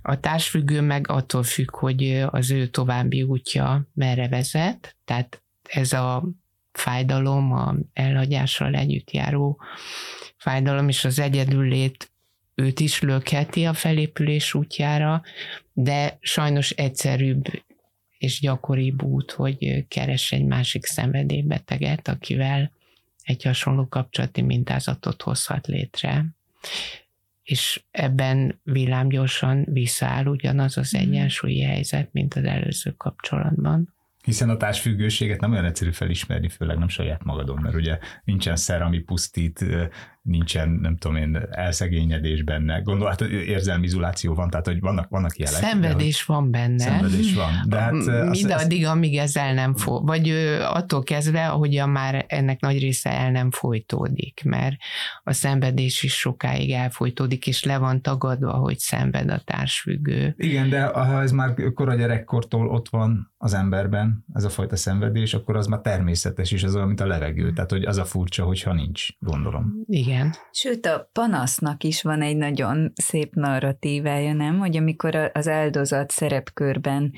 a 0.01 0.20
társfüggő 0.20 0.82
meg 0.82 1.10
attól 1.10 1.44
függ, 1.44 1.75
hogy 1.75 2.25
az 2.29 2.51
ő 2.51 2.68
további 2.68 3.24
útja 3.24 3.88
merre 3.94 4.27
vezet, 4.27 4.96
tehát 5.06 5.41
ez 5.63 5.94
a 5.94 6.24
fájdalom, 6.72 7.51
a 7.51 7.75
elhagyással 7.94 8.75
együtt 8.75 9.12
járó 9.12 9.60
fájdalom 10.38 10.89
és 10.89 11.06
az 11.06 11.20
egyedüllét 11.20 12.12
őt 12.56 12.79
is 12.79 13.01
lökheti 13.01 13.65
a 13.65 13.74
felépülés 13.74 14.53
útjára, 14.53 15.22
de 15.74 16.18
sajnos 16.22 16.70
egyszerűbb 16.70 17.46
és 18.18 18.39
gyakoribb 18.39 19.03
út, 19.03 19.32
hogy 19.32 19.88
keres 19.88 20.32
egy 20.32 20.46
másik 20.46 20.86
szenvedélybeteget, 20.86 22.08
akivel 22.08 22.72
egy 23.24 23.44
hasonló 23.44 23.88
kapcsolati 23.88 24.41
mintázatot 24.41 25.22
hozhat 25.22 25.68
létre 25.68 26.25
és 27.50 27.84
ebben 27.91 28.60
villámgyorsan 28.63 29.65
visszaáll 29.70 30.25
ugyanaz 30.25 30.77
az 30.77 30.91
mhm. 30.91 31.01
egyensúlyi 31.01 31.62
helyzet, 31.62 32.10
mint 32.12 32.34
az 32.34 32.44
előző 32.44 32.94
kapcsolatban. 32.98 33.94
Hiszen 34.24 34.50
a 34.50 34.58
társfüggőséget 34.58 35.39
nem 35.39 35.51
olyan 35.51 35.65
egyszerű 35.65 35.91
felismerni, 35.91 36.50
főleg 36.50 36.77
nem 36.77 36.88
saját 36.88 37.24
magadon, 37.24 37.60
mert 37.62 37.75
ugye 37.75 37.98
nincsen 38.24 38.56
szer, 38.56 38.82
ami 38.82 39.00
pusztít, 39.00 39.65
nincsen, 40.21 40.69
nem 40.69 40.97
tudom 40.97 41.17
én, 41.17 41.47
elszegényedés 41.51 42.43
benne. 42.43 42.79
Gondol, 42.79 43.07
hát 43.07 43.21
érzelmi 43.21 43.85
izoláció 43.85 44.33
van, 44.33 44.49
tehát 44.49 44.65
hogy 44.65 44.79
vannak, 44.79 45.09
vannak 45.09 45.38
jelek. 45.38 45.61
Szenvedés 45.61 46.25
de, 46.27 46.33
van 46.33 46.51
benne. 46.51 46.83
Szenvedés 46.83 47.33
van. 47.33 47.51
De 47.67 47.77
hát, 47.77 47.91
Mindaddig, 48.29 48.85
amíg 48.85 49.17
ez 49.17 49.35
el 49.35 49.53
nem 49.53 49.75
fog, 49.75 50.07
vagy 50.07 50.29
attól 50.63 51.03
kezdve, 51.03 51.47
ahogyan 51.47 51.89
már 51.89 52.25
ennek 52.27 52.59
nagy 52.59 52.79
része 52.79 53.11
el 53.11 53.31
nem 53.31 53.51
folytódik, 53.51 54.41
mert 54.45 54.75
a 55.23 55.33
szenvedés 55.33 56.03
is 56.03 56.13
sokáig 56.13 56.71
elfolytódik, 56.71 57.47
és 57.47 57.63
le 57.63 57.77
van 57.77 58.01
tagadva, 58.01 58.51
hogy 58.51 58.77
szenved 58.79 59.29
a 59.29 59.41
társfüggő. 59.45 60.33
Igen, 60.38 60.69
de 60.69 60.83
ha 60.83 61.21
ez 61.21 61.31
már 61.31 61.53
kora 61.73 61.95
gyerekkortól 61.95 62.67
ott 62.67 62.89
van 62.89 63.31
az 63.38 63.53
emberben, 63.53 64.25
ez 64.33 64.43
a 64.43 64.49
fajta 64.49 64.75
szenvedés, 64.75 65.33
akkor 65.33 65.55
az 65.55 65.67
már 65.67 65.79
természetes, 65.79 66.51
és 66.51 66.63
az 66.63 66.75
olyan, 66.75 66.88
mint 66.88 66.99
a 66.99 67.05
levegő. 67.05 67.53
Tehát, 67.53 67.71
hogy 67.71 67.83
az 67.83 67.97
a 67.97 68.05
furcsa, 68.05 68.43
hogyha 68.43 68.73
nincs, 68.73 69.07
gondolom. 69.19 69.73
Igen. 69.85 70.09
Igen. 70.10 70.36
Sőt, 70.51 70.86
a 70.86 71.10
panasznak 71.13 71.84
is 71.84 72.01
van 72.01 72.22
egy 72.22 72.38
nagyon 72.38 72.92
szép 72.96 73.34
narratívája, 73.36 74.34
nem? 74.34 74.60
Hogy 74.60 74.78
amikor 74.78 75.32
az 75.34 75.48
áldozat 75.48 76.12
szerepkörben 76.12 77.13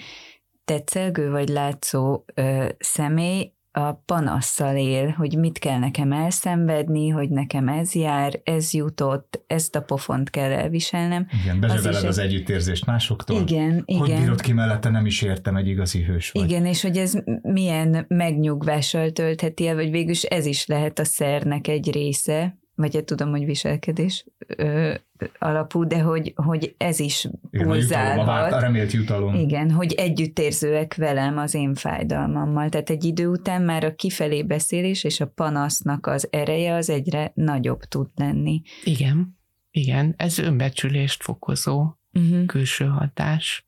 tetszelgő 0.66 1.30
vagy 1.30 1.50
látszó 1.50 2.24
ö, 2.34 2.70
személy 2.80 3.54
a 3.72 3.94
panasszal 3.94 4.76
él, 4.76 5.10
hogy 5.10 5.38
mit 5.38 5.60
kell 5.60 5.80
nekem 5.80 6.12
elszenvedni, 6.12 7.10
hogy 7.10 7.30
nekem 7.30 7.68
ez 7.68 7.94
jár, 7.94 8.42
ez 8.44 8.74
jutott, 8.74 9.44
ezt 9.48 9.76
a 9.76 9.82
pofont 9.82 10.30
kell 10.30 10.52
elviselnem. 10.52 11.28
Igen, 11.44 11.60
bezsebeled 11.60 11.96
az, 11.96 12.04
az 12.04 12.18
együttérzést 12.18 12.86
másoktól. 12.86 13.42
Igen, 13.42 13.72
hogy 13.72 13.84
igen. 13.86 14.00
Hogy 14.00 14.16
bírod 14.16 14.42
ki 14.42 14.54
mellette, 14.54 14.90
nem 14.90 15.06
is 15.06 15.22
értem, 15.22 15.56
egy 15.56 15.68
igazi 15.68 16.04
hős 16.04 16.32
vagy. 16.32 16.50
Igen, 16.50 16.66
és 16.66 16.82
hogy 16.82 16.98
ez 16.98 17.14
milyen 17.42 18.06
megnyugvással 18.08 19.12
töltheti 19.12 19.68
el, 19.68 19.76
vagy 19.76 19.92
végülis 19.92 20.24
ez 20.24 20.46
is 20.46 20.66
lehet 20.66 21.00
a 21.00 21.06
szernek 21.06 21.68
egy 21.68 21.92
része, 21.92 22.60
vagy 22.76 22.96
hát 22.96 23.06
tudom, 23.06 23.30
hogy 23.30 23.46
viselkedés 23.46 24.26
ö, 24.48 24.94
alapú, 25.40 25.84
de 25.84 26.02
hogy, 26.02 26.34
hogy 26.36 26.76
ez 26.78 27.00
is 27.00 27.28
a 27.50 28.60
remélt 28.60 28.92
jutalom. 28.92 29.34
Igen, 29.34 29.72
hogy 29.72 29.94
együttérzőek 29.94 30.96
velem 30.96 31.38
az 31.38 31.54
én 31.54 31.74
fájdalmammal. 31.74 32.70
Tehát 32.70 32.90
egy 32.90 33.04
idő 33.04 33.28
után 33.28 33.62
már 33.62 33.84
a 33.84 33.96
kifelé 33.96 34.44
beszélés 34.44 35.04
és 35.04 35.20
a 35.20 35.28
panasznak 35.28 36.08
az 36.08 36.28
ereje 36.32 36.74
az 36.74 36.90
egyre 36.90 37.32
nagyobb 37.36 37.82
tud 37.82 38.10
lenni. 38.16 38.62
Igen, 38.84 39.38
igen, 39.72 40.14
ez 40.18 40.40
önbecsülést 40.40 41.24
fokozó 41.24 41.94
uh-huh. 42.14 42.46
külső 42.46 42.86
hatás. 42.86 43.66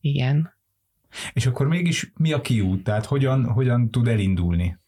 Igen. 0.00 0.58
És 1.32 1.46
akkor 1.46 1.68
mégis 1.68 2.12
mi 2.16 2.32
a 2.32 2.40
kiút? 2.40 2.82
Tehát 2.82 3.04
hogyan, 3.04 3.44
hogyan 3.44 3.90
tud 3.90 4.08
elindulni? 4.08 4.79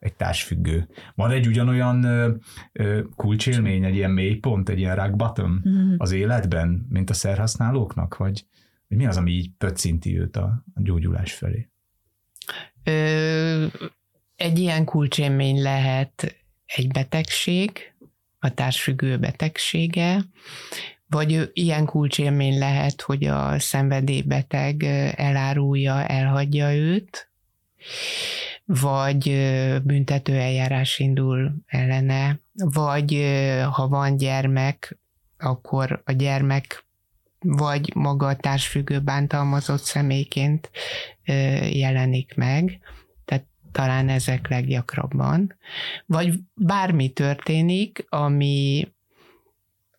Egy 0.00 0.14
társfüggő. 0.14 0.88
Van 1.14 1.30
egy 1.30 1.46
ugyanolyan 1.46 2.04
ö, 2.04 2.34
ö, 2.72 3.00
kulcsélmény, 3.16 3.84
egy 3.84 3.94
ilyen 3.94 4.10
mélypont, 4.10 4.68
egy 4.68 4.78
ilyen 4.78 4.96
rock 4.96 5.16
bottom 5.16 5.62
mm-hmm. 5.68 5.94
az 5.96 6.12
életben, 6.12 6.86
mint 6.88 7.10
a 7.10 7.14
szerhasználóknak? 7.14 8.16
Vagy, 8.16 8.46
vagy 8.88 8.98
mi 8.98 9.06
az, 9.06 9.16
ami 9.16 9.30
így 9.30 9.50
pöccinti 9.58 10.18
őt 10.18 10.36
a, 10.36 10.64
a 10.74 10.82
gyógyulás 10.82 11.32
felé? 11.32 11.68
Ö, 12.84 13.66
egy 14.36 14.58
ilyen 14.58 14.84
kulcsélmény 14.84 15.62
lehet 15.62 16.36
egy 16.66 16.88
betegség, 16.88 17.94
a 18.38 18.54
társfüggő 18.54 19.18
betegsége, 19.18 20.24
vagy 21.06 21.50
ilyen 21.52 21.84
kulcsélmény 21.84 22.58
lehet, 22.58 23.00
hogy 23.00 23.24
a 23.24 23.58
szenvedélybeteg 23.58 24.82
elárulja, 25.16 26.06
elhagyja 26.06 26.74
őt, 26.74 27.30
vagy 28.72 29.22
büntető 29.82 30.34
eljárás 30.34 30.98
indul 30.98 31.54
ellene, 31.66 32.40
vagy 32.52 33.22
ha 33.72 33.88
van 33.88 34.16
gyermek, 34.16 34.98
akkor 35.38 36.02
a 36.04 36.12
gyermek 36.12 36.84
vagy 37.38 37.94
maga 37.94 38.26
a 38.26 38.36
társfüggő 38.36 39.00
bántalmazott 39.00 39.82
személyként 39.82 40.70
jelenik 41.70 42.34
meg, 42.34 42.78
tehát 43.24 43.44
talán 43.72 44.08
ezek 44.08 44.48
leggyakrabban. 44.48 45.56
Vagy 46.06 46.32
bármi 46.54 47.08
történik, 47.08 48.06
ami 48.08 48.88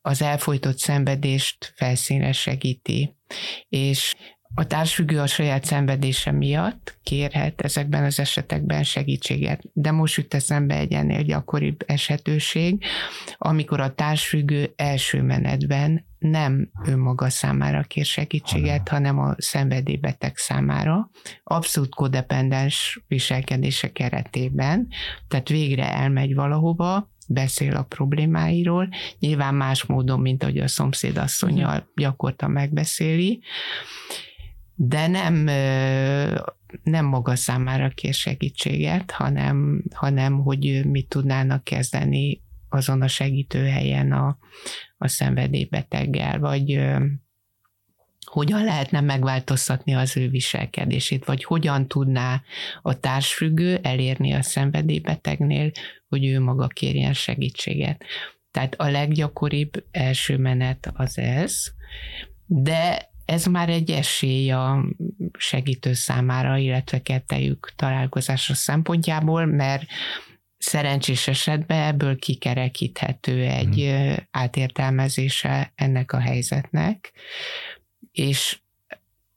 az 0.02 0.22
elfolytott 0.22 0.78
szenvedést 0.78 1.74
felszínre 1.76 2.32
segíti. 2.32 3.16
És 3.70 4.16
a 4.56 4.68
társfüggő 4.68 5.20
a 5.20 5.28
saját 5.28 5.66
szenvedése 5.66 6.32
miatt 6.32 6.98
kérhet 7.04 7.62
ezekben 7.62 8.04
az 8.04 8.20
esetekben 8.20 8.84
segítséget. 8.84 9.62
De 9.74 9.92
most 9.92 10.18
jut 10.18 10.34
eszembe 10.34 10.76
egy 10.76 10.94
ennél 10.94 11.24
gyakoribb 11.24 11.84
esetőség, 11.86 12.84
amikor 13.38 13.80
a 13.80 13.94
társfüggő 13.94 14.74
első 14.76 15.22
menetben 15.22 16.06
nem 16.20 16.70
önmaga 16.86 17.30
számára 17.30 17.82
kér 17.82 18.06
segítséget, 18.06 18.90
hanem 18.90 19.20
a 19.20 19.36
szenvedélybeteg 19.38 20.38
számára, 20.38 21.10
abszolút 21.44 21.96
kodependens 21.96 23.04
viselkedése 23.08 23.92
keretében, 23.92 24.88
tehát 25.28 25.50
végre 25.50 25.94
elmegy 25.94 26.36
valahova, 26.36 27.10
beszél 27.28 27.76
a 27.76 27.84
problémáiról, 27.84 28.90
nyilván 29.20 29.56
más 29.56 29.86
módon, 29.86 30.20
mint 30.20 30.44
ahogy 30.44 30.58
a 30.58 30.68
szomszédasszonyjal 30.68 31.92
gyakorta 31.96 32.48
megbeszéli, 32.48 33.42
de 34.84 35.08
nem, 35.08 35.34
nem 36.84 37.06
maga 37.06 37.36
számára 37.36 37.90
kér 37.90 38.14
segítséget, 38.14 39.12
hanem, 39.12 39.84
hanem 39.94 40.40
hogy 40.40 40.86
mit 40.86 41.08
tudnának 41.08 41.64
kezdeni 41.64 42.42
azon 42.70 43.02
a 43.02 43.08
segítőhelyen 43.08 44.12
a, 44.12 44.38
a 44.98 45.08
szenvedélybeteggel, 45.08 46.40
vagy 46.40 46.80
hogyan 48.26 48.64
lehetne 48.64 49.02
megváltoztatni 49.02 49.94
az 49.94 50.18
ő 50.18 50.30
viselkedését, 50.30 51.26
vagy 51.26 51.44
hogyan 51.44 51.88
tudná 51.88 52.42
a 52.82 53.00
társfüggő 53.00 53.80
elérni 53.82 54.34
a 54.34 54.42
szenvedélybetegnél, 54.42 55.72
hogy 56.10 56.26
ő 56.26 56.40
maga 56.40 56.68
kérjen 56.68 57.14
segítséget. 57.14 58.04
Tehát 58.52 58.76
a 58.76 58.90
leggyakoribb 58.90 59.86
első 59.92 60.38
menet 60.38 60.92
az 60.94 61.18
ez, 61.18 61.64
de 62.46 63.11
ez 63.32 63.46
már 63.46 63.70
egy 63.70 63.92
esély 63.92 64.52
a 64.52 64.86
segítő 65.38 65.94
számára, 65.94 66.58
illetve 66.58 67.02
kettejük 67.02 67.72
találkozása 67.76 68.54
szempontjából, 68.54 69.46
mert 69.46 69.84
szerencsés 70.58 71.28
esetben 71.28 71.88
ebből 71.88 72.20
kikerekíthető 72.20 73.42
egy 73.42 73.76
hmm. 73.76 74.16
átértelmezése 74.32 75.72
ennek 75.76 76.14
a 76.14 76.20
helyzetnek, 76.20 77.12
és 78.12 78.60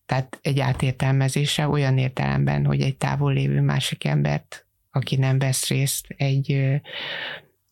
tehát 0.06 0.38
egy 0.42 0.60
átértelmezése 0.60 1.68
olyan 1.68 1.98
értelemben, 1.98 2.64
hogy 2.64 2.80
egy 2.80 2.96
távol 2.96 3.32
lévő 3.32 3.60
másik 3.60 4.04
embert, 4.04 4.66
aki 4.90 5.16
nem 5.16 5.38
vesz 5.38 5.68
részt 5.68 6.06
egy 6.16 6.80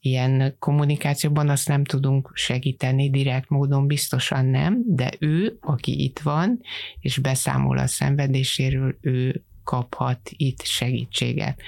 ilyen 0.04 0.56
kommunikációban 0.58 1.48
azt 1.48 1.68
nem 1.68 1.84
tudunk 1.84 2.30
segíteni 2.34 3.10
direkt 3.10 3.48
módon, 3.48 3.86
biztosan 3.86 4.44
nem, 4.44 4.82
de 4.86 5.12
ő, 5.18 5.58
aki 5.60 6.02
itt 6.02 6.18
van, 6.18 6.60
és 7.00 7.18
beszámol 7.18 7.78
a 7.78 7.86
szenvedéséről, 7.86 8.96
ő 9.00 9.44
kaphat 9.64 10.30
itt 10.36 10.62
segítséget. 10.62 11.60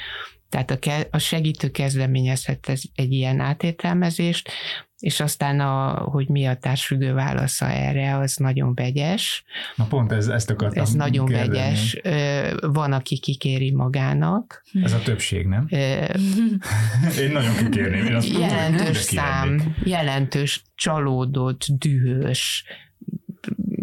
Tehát 0.55 0.71
a, 0.71 0.79
ke- 0.79 1.09
a 1.11 1.19
segítő 1.19 1.71
kezdeményezhet 1.71 2.69
egy 2.95 3.13
ilyen 3.13 3.41
átértelmezést, 3.41 4.51
és 4.99 5.21
aztán, 5.21 5.61
a, 5.61 5.91
hogy 5.93 6.29
mi 6.29 6.47
a 6.47 6.57
társfüggő 6.57 7.13
válasza 7.13 7.67
erre, 7.71 8.17
az 8.19 8.37
nagyon 8.37 8.75
vegyes. 8.75 9.45
Na 9.77 9.85
pont 9.85 10.13
ez, 10.13 10.29
ezt 10.29 10.51
akartam 10.51 10.83
Ez 10.83 10.93
nagyon 10.93 11.27
kérdeni. 11.27 11.49
vegyes. 11.49 12.01
Van, 12.61 12.93
aki 12.93 13.19
kikéri 13.19 13.71
magának. 13.73 14.63
Ez 14.83 14.93
a 14.93 14.99
többség, 15.03 15.47
nem? 15.47 15.67
Én 17.23 17.31
nagyon 17.33 17.57
kikérném. 17.57 18.05
Én 18.07 18.15
azt 18.15 18.29
jelentős 18.39 18.97
szám, 18.97 19.77
jelentős, 19.85 20.63
csalódott, 20.75 21.65
dühös, 21.69 22.65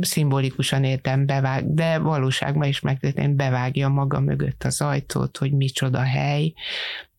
szimbolikusan 0.02 0.84
értem 0.84 1.26
bevág, 1.26 1.74
de 1.74 1.98
valóságban 1.98 2.68
is 2.68 2.80
megtörtént, 2.80 3.36
bevágja 3.36 3.90
maga 3.90 4.20
mögött 4.20 4.64
az 4.64 4.82
ajtót, 4.82 5.38
hogy 5.38 5.52
micsoda 5.52 6.00
hely. 6.00 6.54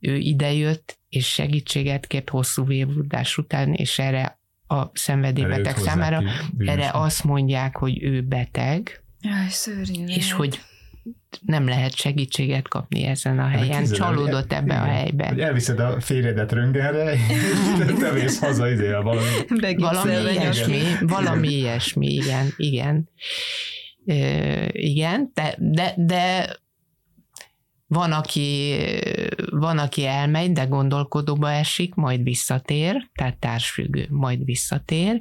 Ő 0.00 0.16
idejött, 0.16 0.98
és 1.08 1.26
segítséget 1.26 2.06
kért 2.06 2.30
hosszú 2.30 2.64
vérvurdás 2.64 3.38
után, 3.38 3.72
és 3.72 3.98
erre 3.98 4.38
a 4.66 4.90
szenvedélybeteg 4.92 5.76
számára, 5.76 6.22
erre 6.58 6.90
azt 6.92 7.24
mondják, 7.24 7.76
hogy 7.76 8.02
ő 8.02 8.22
beteg, 8.22 9.02
Jaj, 9.20 9.48
szörnyű. 9.48 10.04
És 10.06 10.32
hogy 10.32 10.60
nem 11.40 11.68
lehet 11.68 11.94
segítséget 11.94 12.68
kapni 12.68 13.02
ezen 13.04 13.38
a 13.38 13.46
helyen. 13.46 13.72
Hát, 13.72 13.94
Csalódott 13.94 14.52
ebbe 14.52 14.74
igen, 14.74 14.82
a 14.82 14.86
helybe. 14.86 15.28
Hogy 15.28 15.40
elviszed 15.40 15.80
a 15.80 16.00
férjedet 16.00 16.52
röngenre, 16.52 17.12
és 17.12 17.98
te 17.98 18.12
mész 18.12 18.38
haza 18.38 18.70
izé, 18.70 18.90
valami. 18.90 19.26
valami 19.76 20.12
ilyesmi, 20.12 20.82
valami 21.00 21.48
ilyesmi, 21.48 22.06
igen, 22.06 22.52
igen. 22.56 23.08
Ö, 24.06 24.64
igen, 24.72 25.30
de, 25.34 25.54
de, 25.58 25.94
de 25.96 26.56
van 27.86 28.12
aki, 28.12 28.76
van, 29.50 29.78
aki 29.78 30.06
elmegy, 30.06 30.52
de 30.52 30.64
gondolkodóba 30.64 31.50
esik, 31.50 31.94
majd 31.94 32.22
visszatér, 32.22 33.10
tehát 33.14 33.38
társfüggő, 33.38 34.06
majd 34.10 34.44
visszatér, 34.44 35.20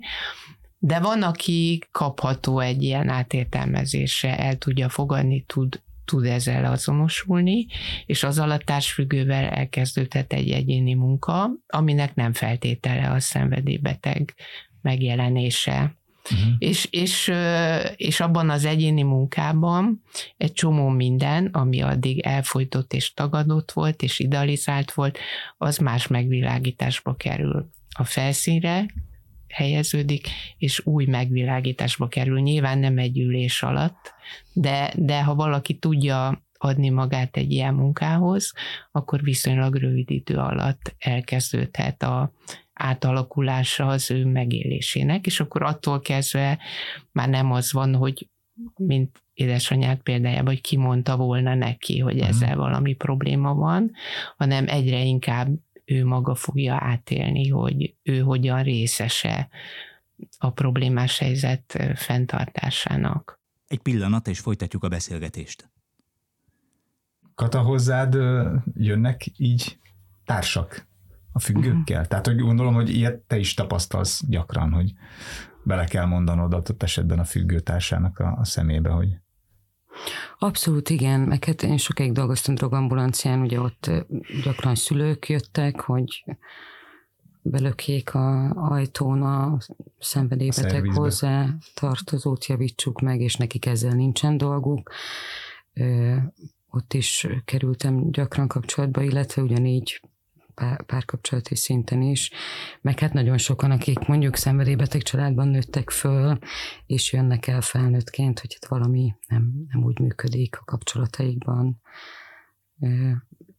de 0.83 0.99
van, 0.99 1.23
aki 1.23 1.79
kapható 1.91 2.59
egy 2.59 2.83
ilyen 2.83 3.09
átértelmezésre, 3.09 4.37
el 4.37 4.57
tudja 4.57 4.89
fogadni, 4.89 5.43
tud, 5.47 5.81
tud 6.05 6.25
ezzel 6.25 6.65
azonosulni, 6.65 7.65
és 8.05 8.23
az 8.23 8.39
alatt 8.39 8.61
társfüggővel 8.61 9.45
elkezdődhet 9.45 10.33
egy 10.33 10.49
egyéni 10.49 10.93
munka, 10.93 11.49
aminek 11.67 12.15
nem 12.15 12.33
feltétele 12.33 13.09
a 13.09 13.19
szenvedélybeteg 13.19 14.33
megjelenése. 14.81 15.95
Uh-huh. 16.31 16.53
És, 16.57 16.87
és, 16.91 17.31
és 17.95 18.19
abban 18.19 18.49
az 18.49 18.65
egyéni 18.65 19.03
munkában 19.03 20.03
egy 20.37 20.53
csomó 20.53 20.87
minden, 20.87 21.45
ami 21.45 21.81
addig 21.81 22.19
elfolytott 22.19 22.93
és 22.93 23.13
tagadott 23.13 23.71
volt, 23.71 24.01
és 24.01 24.19
idealizált 24.19 24.91
volt, 24.91 25.19
az 25.57 25.77
más 25.77 26.07
megvilágításba 26.07 27.15
kerül 27.15 27.69
a 27.89 28.03
felszínre, 28.03 28.85
helyeződik, 29.51 30.27
és 30.57 30.85
új 30.85 31.05
megvilágításba 31.05 32.07
kerül. 32.07 32.39
Nyilván 32.39 32.77
nem 32.77 32.97
egy 32.97 33.19
ülés 33.19 33.63
alatt, 33.63 34.13
de, 34.53 34.93
de 34.95 35.23
ha 35.23 35.35
valaki 35.35 35.77
tudja 35.77 36.43
adni 36.57 36.89
magát 36.89 37.37
egy 37.37 37.51
ilyen 37.51 37.73
munkához, 37.73 38.53
akkor 38.91 39.21
viszonylag 39.21 39.75
rövid 39.75 40.09
idő 40.09 40.35
alatt 40.35 40.95
elkezdődhet 40.97 42.03
a 42.03 42.33
átalakulása 42.73 43.87
az 43.87 44.11
ő 44.11 44.25
megélésének, 44.25 45.25
és 45.25 45.39
akkor 45.39 45.63
attól 45.63 45.99
kezdve 45.99 46.59
már 47.11 47.29
nem 47.29 47.51
az 47.51 47.73
van, 47.73 47.95
hogy 47.95 48.29
mint 48.75 49.23
édesanyák 49.33 50.01
példájában, 50.01 50.45
hogy 50.45 50.61
kimondta 50.61 51.17
volna 51.17 51.55
neki, 51.55 51.99
hogy 51.99 52.15
mhm. 52.15 52.25
ezzel 52.25 52.55
valami 52.55 52.93
probléma 52.93 53.53
van, 53.53 53.91
hanem 54.37 54.65
egyre 54.67 55.03
inkább 55.03 55.47
ő 55.91 56.05
maga 56.05 56.35
fogja 56.35 56.75
átélni, 56.79 57.47
hogy 57.47 57.95
ő 58.03 58.19
hogyan 58.19 58.63
részese 58.63 59.49
a 60.37 60.51
problémás 60.51 61.17
helyzet 61.17 61.93
fenntartásának. 61.95 63.39
Egy 63.67 63.81
pillanat, 63.81 64.27
és 64.27 64.39
folytatjuk 64.39 64.83
a 64.83 64.87
beszélgetést. 64.87 65.69
Kata, 67.35 67.61
hozzád 67.61 68.17
jönnek 68.73 69.25
így 69.37 69.79
társak 70.25 70.87
a 71.31 71.39
függőkkel? 71.39 71.95
Uh-huh. 71.95 72.07
Tehát, 72.07 72.25
hogy 72.25 72.39
gondolom, 72.39 72.73
hogy 72.73 72.89
ilyet 72.89 73.19
te 73.19 73.37
is 73.37 73.53
tapasztalsz 73.53 74.23
gyakran, 74.27 74.71
hogy 74.71 74.93
bele 75.63 75.85
kell 75.85 76.05
mondanod 76.05 76.53
adott 76.53 76.83
esetben 76.83 77.19
a 77.19 77.23
függőtársának 77.23 78.19
a, 78.19 78.37
a 78.39 78.45
szemébe, 78.45 78.89
hogy 78.89 79.19
Abszolút 80.39 80.89
igen, 80.89 81.19
meg 81.19 81.43
hát 81.43 81.63
én 81.63 81.77
sokáig 81.77 82.11
dolgoztam 82.11 82.55
drogambulancián, 82.55 83.41
ugye 83.41 83.59
ott 83.59 83.91
gyakran 84.43 84.75
szülők 84.75 85.29
jöttek, 85.29 85.79
hogy 85.79 86.23
belökjék 87.41 88.13
a 88.13 88.49
ajtón 88.49 89.21
a 89.21 89.57
szenvedélybeteg 89.99 90.85
hozzá 90.85 91.47
tartozót 91.73 92.45
javítsuk 92.45 93.01
meg, 93.01 93.21
és 93.21 93.35
nekik 93.35 93.65
ezzel 93.65 93.93
nincsen 93.93 94.37
dolguk. 94.37 94.91
Ö, 95.73 96.15
ott 96.69 96.93
is 96.93 97.27
kerültem 97.45 98.11
gyakran 98.11 98.47
kapcsolatba, 98.47 99.01
illetve 99.01 99.41
ugyanígy 99.41 100.01
párkapcsolati 100.85 101.55
szinten 101.55 102.01
is, 102.01 102.31
meg 102.81 102.99
hát 102.99 103.13
nagyon 103.13 103.37
sokan, 103.37 103.71
akik 103.71 103.99
mondjuk 103.99 104.35
szenvedélybeteg 104.35 105.01
családban 105.01 105.47
nőttek 105.47 105.89
föl, 105.89 106.37
és 106.85 107.13
jönnek 107.13 107.47
el 107.47 107.61
felnőttként, 107.61 108.39
hogy 108.39 108.57
hát 108.59 108.69
valami 108.69 109.15
nem, 109.27 109.51
nem 109.67 109.83
úgy 109.83 109.99
működik 109.99 110.57
a 110.57 110.63
kapcsolataikban. 110.65 111.81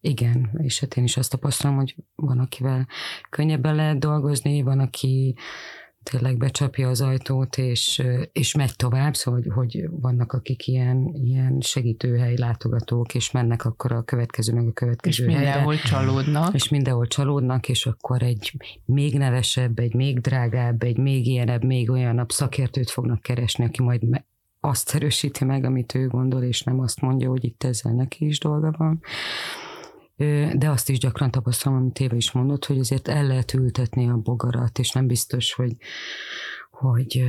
Igen, 0.00 0.50
és 0.62 0.80
hát 0.80 0.96
én 0.96 1.04
is 1.04 1.16
azt 1.16 1.30
tapasztalom, 1.30 1.76
hogy 1.76 1.96
van, 2.14 2.38
akivel 2.38 2.86
könnyebben 3.30 3.74
lehet 3.74 3.98
dolgozni, 3.98 4.62
van, 4.62 4.78
aki 4.78 5.36
tényleg 6.02 6.36
becsapja 6.36 6.88
az 6.88 7.00
ajtót, 7.00 7.58
és, 7.58 8.02
és 8.32 8.54
megy 8.54 8.76
tovább, 8.76 9.14
szóval 9.14 9.40
hogy, 9.40 9.52
hogy 9.54 9.88
vannak 9.90 10.32
akik 10.32 10.66
ilyen, 10.66 11.10
ilyen 11.14 11.60
segítőhely 11.60 12.36
látogatók, 12.36 13.14
és 13.14 13.30
mennek 13.30 13.64
akkor 13.64 13.92
a 13.92 14.02
következő, 14.02 14.54
meg 14.54 14.66
a 14.66 14.72
következő 14.72 15.24
És 15.24 15.34
helyre. 15.34 15.50
mindenhol 15.50 15.76
csalódnak. 15.76 16.54
És 16.54 16.68
mindenhol 16.68 17.06
csalódnak, 17.06 17.68
és 17.68 17.86
akkor 17.86 18.22
egy 18.22 18.52
még 18.84 19.18
nevesebb, 19.18 19.78
egy 19.78 19.94
még 19.94 20.20
drágább, 20.20 20.82
egy 20.82 20.98
még 20.98 21.26
ilyenebb, 21.26 21.64
még 21.64 21.90
olyanabb 21.90 22.30
szakértőt 22.30 22.90
fognak 22.90 23.22
keresni, 23.22 23.64
aki 23.64 23.82
majd 23.82 24.02
azt 24.60 24.94
erősíti 24.94 25.44
meg, 25.44 25.64
amit 25.64 25.94
ő 25.94 26.06
gondol, 26.06 26.42
és 26.42 26.62
nem 26.62 26.80
azt 26.80 27.00
mondja, 27.00 27.28
hogy 27.28 27.44
itt 27.44 27.62
ezzel 27.62 27.92
neki 27.92 28.26
is 28.26 28.38
dolga 28.38 28.74
van 28.78 29.00
de 30.56 30.70
azt 30.70 30.88
is 30.88 30.98
gyakran 30.98 31.30
tapasztalom, 31.30 31.78
amit 31.78 32.00
Éva 32.00 32.16
is 32.16 32.32
mondott, 32.32 32.64
hogy 32.64 32.78
azért 32.78 33.08
el 33.08 33.26
lehet 33.26 33.54
ültetni 33.54 34.08
a 34.08 34.16
bogarat, 34.16 34.78
és 34.78 34.90
nem 34.90 35.06
biztos, 35.06 35.52
hogy 35.52 35.76
hogy 36.70 37.24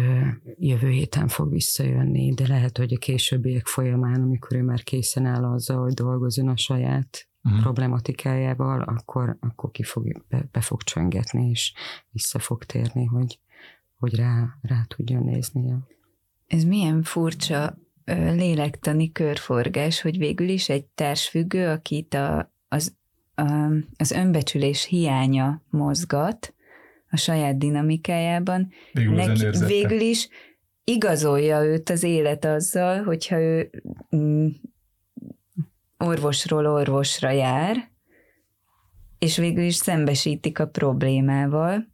jövő 0.58 0.90
héten 0.90 1.28
fog 1.28 1.52
visszajönni, 1.52 2.34
de 2.34 2.48
lehet, 2.48 2.78
hogy 2.78 2.94
a 2.94 2.98
későbbiek 2.98 3.66
folyamán, 3.66 4.22
amikor 4.22 4.58
ő 4.58 4.62
már 4.62 4.84
készen 4.84 5.26
áll 5.26 5.44
azzal, 5.44 5.82
hogy 5.82 5.94
dolgozzon 5.94 6.48
a 6.48 6.58
saját 6.58 7.28
uh-huh. 7.44 7.62
problematikájával, 7.62 8.82
akkor, 8.82 9.38
akkor 9.40 9.72
ki 9.72 9.84
fog, 9.84 10.24
be, 10.30 10.48
be 10.52 10.62
fog 10.62 10.84
csöngetni, 10.84 11.50
és 11.50 11.74
vissza 12.12 12.40
fog 12.40 12.64
térni, 12.64 13.06
hogy, 13.06 13.40
hogy 14.00 14.16
rá, 14.16 14.58
rá 14.62 14.84
tudjon 14.88 15.24
nézni. 15.24 15.74
Ez 16.48 16.64
milyen 16.64 17.04
furcsa 17.04 17.78
lélektani 18.06 19.12
körforgás, 19.12 20.02
hogy 20.02 20.18
végül 20.18 20.50
is 20.50 20.70
egy 20.70 20.86
társfüggő, 20.86 21.68
akit 21.68 22.14
a 22.14 22.53
az, 22.74 22.94
az 23.98 24.12
önbecsülés 24.12 24.86
hiánya 24.86 25.62
mozgat 25.70 26.54
a 27.10 27.18
saját 27.18 27.58
dinamikájában, 27.58 28.72
végül, 28.92 29.14
neki, 29.14 29.66
végül 29.66 30.00
is 30.00 30.28
igazolja 30.84 31.64
őt 31.64 31.90
az 31.90 32.04
élet 32.04 32.46
azzal, 32.46 33.04
hogyha 33.04 33.40
ő 33.40 33.84
mm, 34.16 34.48
orvosról 35.98 36.68
orvosra 36.68 37.30
jár, 37.30 37.92
és 39.20 39.38
végül 39.38 39.64
is 39.64 39.76
szembesítik 39.76 40.60
a 40.60 40.68
problémával, 40.68 41.88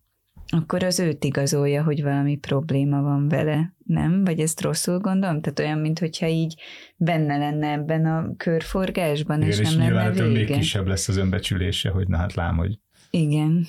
akkor 0.52 0.84
az 0.84 1.00
őt 1.00 1.24
igazolja, 1.24 1.84
hogy 1.84 2.04
valami 2.04 2.38
probléma 2.38 3.02
van 3.02 3.28
vele, 3.28 3.74
nem? 3.86 4.24
Vagy 4.24 4.40
ezt 4.40 4.62
rosszul 4.62 5.00
gondolom? 5.00 5.42
Tehát 5.42 5.60
olyan, 5.60 5.80
mintha 5.80 6.28
így 6.28 6.62
benne 6.98 7.38
lenne 7.38 7.72
ebben 7.72 8.06
a 8.06 8.36
körforgásban, 8.38 9.38
Igen, 9.38 9.50
és, 9.50 9.60
és 9.60 9.76
nem 9.76 9.94
lenne 9.94 10.12
vége. 10.12 10.28
még 10.28 10.48
kisebb 10.52 10.88
lesz 10.88 11.08
az 11.08 11.18
önbecsülése, 11.18 11.90
hogy 11.90 12.08
na 12.08 12.18
hát 12.18 12.34
lám, 12.34 12.58
hogy... 12.58 12.80
Igen. 13.10 13.66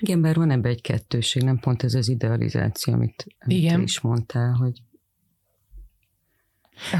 Igen, 0.00 0.22
bár 0.22 0.34
van 0.34 0.50
ebbe 0.50 0.68
egy 0.68 0.80
kettőség, 0.80 1.42
nem 1.42 1.58
pont 1.58 1.82
ez 1.82 1.94
az 1.94 2.08
idealizáció, 2.08 2.94
amit, 2.94 3.26
amit 3.38 3.56
Igen. 3.56 3.82
is 3.82 4.00
mondtál, 4.00 4.52
hogy 4.52 4.82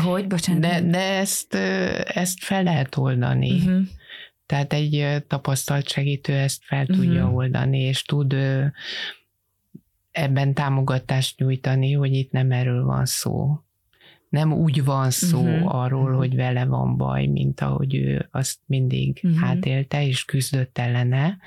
hogy, 0.04 0.26
bocsánat? 0.26 0.60
De, 0.60 0.80
de 0.80 1.18
ezt, 1.18 1.54
ezt 2.04 2.44
fel 2.44 2.62
lehet 2.62 2.96
oldani. 2.96 3.52
Uh-huh. 3.52 3.80
Tehát 4.46 4.72
egy 4.72 5.24
tapasztalt 5.26 5.88
segítő 5.88 6.32
ezt 6.32 6.64
fel 6.64 6.82
uh-huh. 6.82 6.96
tudja 6.96 7.30
oldani, 7.30 7.78
és 7.78 8.02
tud 8.02 8.36
ebben 10.10 10.54
támogatást 10.54 11.38
nyújtani, 11.38 11.92
hogy 11.92 12.12
itt 12.12 12.30
nem 12.30 12.50
erről 12.50 12.84
van 12.84 13.06
szó. 13.06 13.60
Nem 14.28 14.52
úgy 14.52 14.84
van 14.84 15.10
szó 15.10 15.40
uh-huh. 15.40 15.74
arról, 15.74 16.02
uh-huh. 16.02 16.18
hogy 16.18 16.34
vele 16.34 16.64
van 16.64 16.96
baj, 16.96 17.26
mint 17.26 17.60
ahogy 17.60 17.94
ő 17.94 18.28
azt 18.30 18.58
mindig 18.66 19.20
uh-huh. 19.22 19.48
átélte 19.48 20.06
és 20.06 20.24
küzdött 20.24 20.78
ellene, 20.78 21.38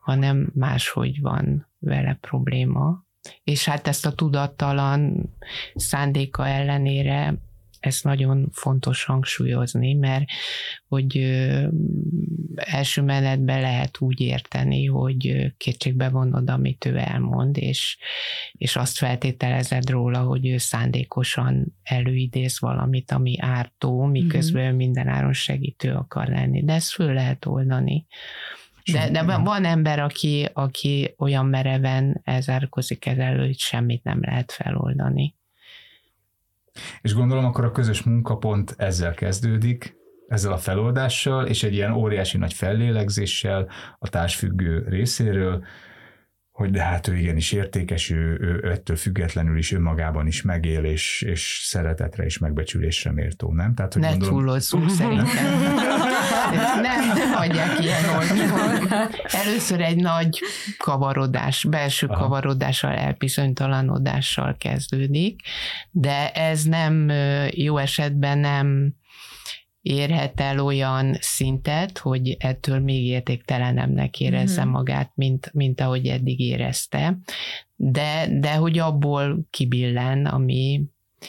hanem 0.00 0.50
máshogy 0.54 1.20
van 1.20 1.68
vele 1.78 2.18
probléma. 2.20 3.04
És 3.44 3.64
hát 3.64 3.88
ezt 3.88 4.06
a 4.06 4.14
tudattalan 4.14 5.30
szándéka 5.74 6.46
ellenére 6.46 7.34
ezt 7.80 8.04
nagyon 8.04 8.48
fontos 8.52 9.04
hangsúlyozni, 9.04 9.94
mert 9.94 10.24
hogy 10.88 11.16
első 12.54 13.02
menetben 13.02 13.60
lehet 13.60 14.00
úgy 14.00 14.20
érteni, 14.20 14.84
hogy 14.84 15.52
kétségbe 15.56 16.08
vonod, 16.08 16.50
amit 16.50 16.84
ő 16.84 16.96
elmond, 16.96 17.56
és, 17.56 17.98
és 18.52 18.76
azt 18.76 18.96
feltételezed 18.96 19.90
róla, 19.90 20.18
hogy 20.18 20.46
ő 20.46 20.56
szándékosan 20.56 21.76
előidéz 21.82 22.60
valamit, 22.60 23.10
ami 23.10 23.36
ártó, 23.38 24.04
miközben 24.04 24.66
mm-hmm. 24.66 24.76
minden 24.76 25.08
áron 25.08 25.32
segítő 25.32 25.92
akar 25.92 26.26
lenni. 26.26 26.64
De 26.64 26.72
ezt 26.72 26.92
föl 26.92 27.12
lehet 27.12 27.46
oldani. 27.46 28.06
De, 28.92 29.10
de 29.10 29.22
van 29.22 29.64
ember, 29.64 29.98
aki, 29.98 30.48
aki 30.52 31.14
olyan 31.18 31.46
mereven 31.46 32.20
elzárkozik 32.24 33.06
ez 33.06 33.18
elő, 33.18 33.46
hogy 33.46 33.58
semmit 33.58 34.04
nem 34.04 34.20
lehet 34.20 34.52
feloldani. 34.52 35.34
És 37.02 37.14
gondolom 37.14 37.44
akkor 37.44 37.64
a 37.64 37.70
közös 37.70 38.02
munkapont 38.02 38.74
ezzel 38.76 39.14
kezdődik, 39.14 39.98
ezzel 40.28 40.52
a 40.52 40.56
feloldással, 40.56 41.46
és 41.46 41.62
egy 41.62 41.74
ilyen 41.74 41.92
óriási 41.92 42.38
nagy 42.38 42.52
fellélegzéssel 42.52 43.68
a 43.98 44.08
társfüggő 44.08 44.84
részéről, 44.88 45.64
hogy 46.60 46.70
de 46.70 46.82
hát 46.82 47.08
ő 47.08 47.16
igenis 47.16 47.52
értékes, 47.52 48.10
ő, 48.10 48.38
ő 48.40 48.70
ettől 48.70 48.96
függetlenül 48.96 49.58
is 49.58 49.72
önmagában 49.72 50.26
is 50.26 50.42
megél, 50.42 50.84
és, 50.84 51.22
és 51.22 51.60
szeretetre 51.64 52.24
és 52.24 52.38
megbecsülésre 52.38 53.12
méltó, 53.12 53.52
nem? 53.52 53.74
Tehát, 53.74 53.92
hogy 53.92 54.02
ne 54.02 54.10
gondolom... 54.10 54.38
túlozzunk 54.38 54.90
szerintem. 55.00 55.44
nem, 56.80 57.06
nem 57.14 57.32
hagyják 57.32 57.80
ilyen 57.80 58.04
olcsón. 58.16 58.88
Először 59.22 59.80
egy 59.80 59.96
nagy 59.96 60.38
kavarodás, 60.78 61.64
belső 61.64 62.06
Aha. 62.06 62.22
kavarodással, 62.22 62.94
elbizonytalanodással 62.94 64.56
kezdődik, 64.58 65.40
de 65.90 66.30
ez 66.30 66.64
nem 66.64 67.12
jó 67.50 67.76
esetben 67.76 68.38
nem 68.38 68.94
érhet 69.82 70.40
el 70.40 70.58
olyan 70.60 71.16
szintet, 71.20 71.98
hogy 71.98 72.36
ettől 72.38 72.78
még 72.78 73.04
értéktelenemnek 73.04 74.20
érezze 74.20 74.62
mm-hmm. 74.62 74.70
magát, 74.70 75.12
mint, 75.14 75.50
mint 75.52 75.80
ahogy 75.80 76.06
eddig 76.06 76.40
érezte, 76.40 77.18
de, 77.76 78.26
de 78.30 78.54
hogy 78.54 78.78
abból 78.78 79.46
kibillen, 79.50 80.26
ami, 80.26 80.82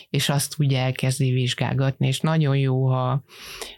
és 0.09 0.29
azt 0.29 0.55
úgy 0.57 0.73
elkezdi 0.73 1.31
vizsgálgatni, 1.31 2.07
és 2.07 2.19
nagyon 2.19 2.57
jó, 2.57 2.87
ha, 2.87 3.23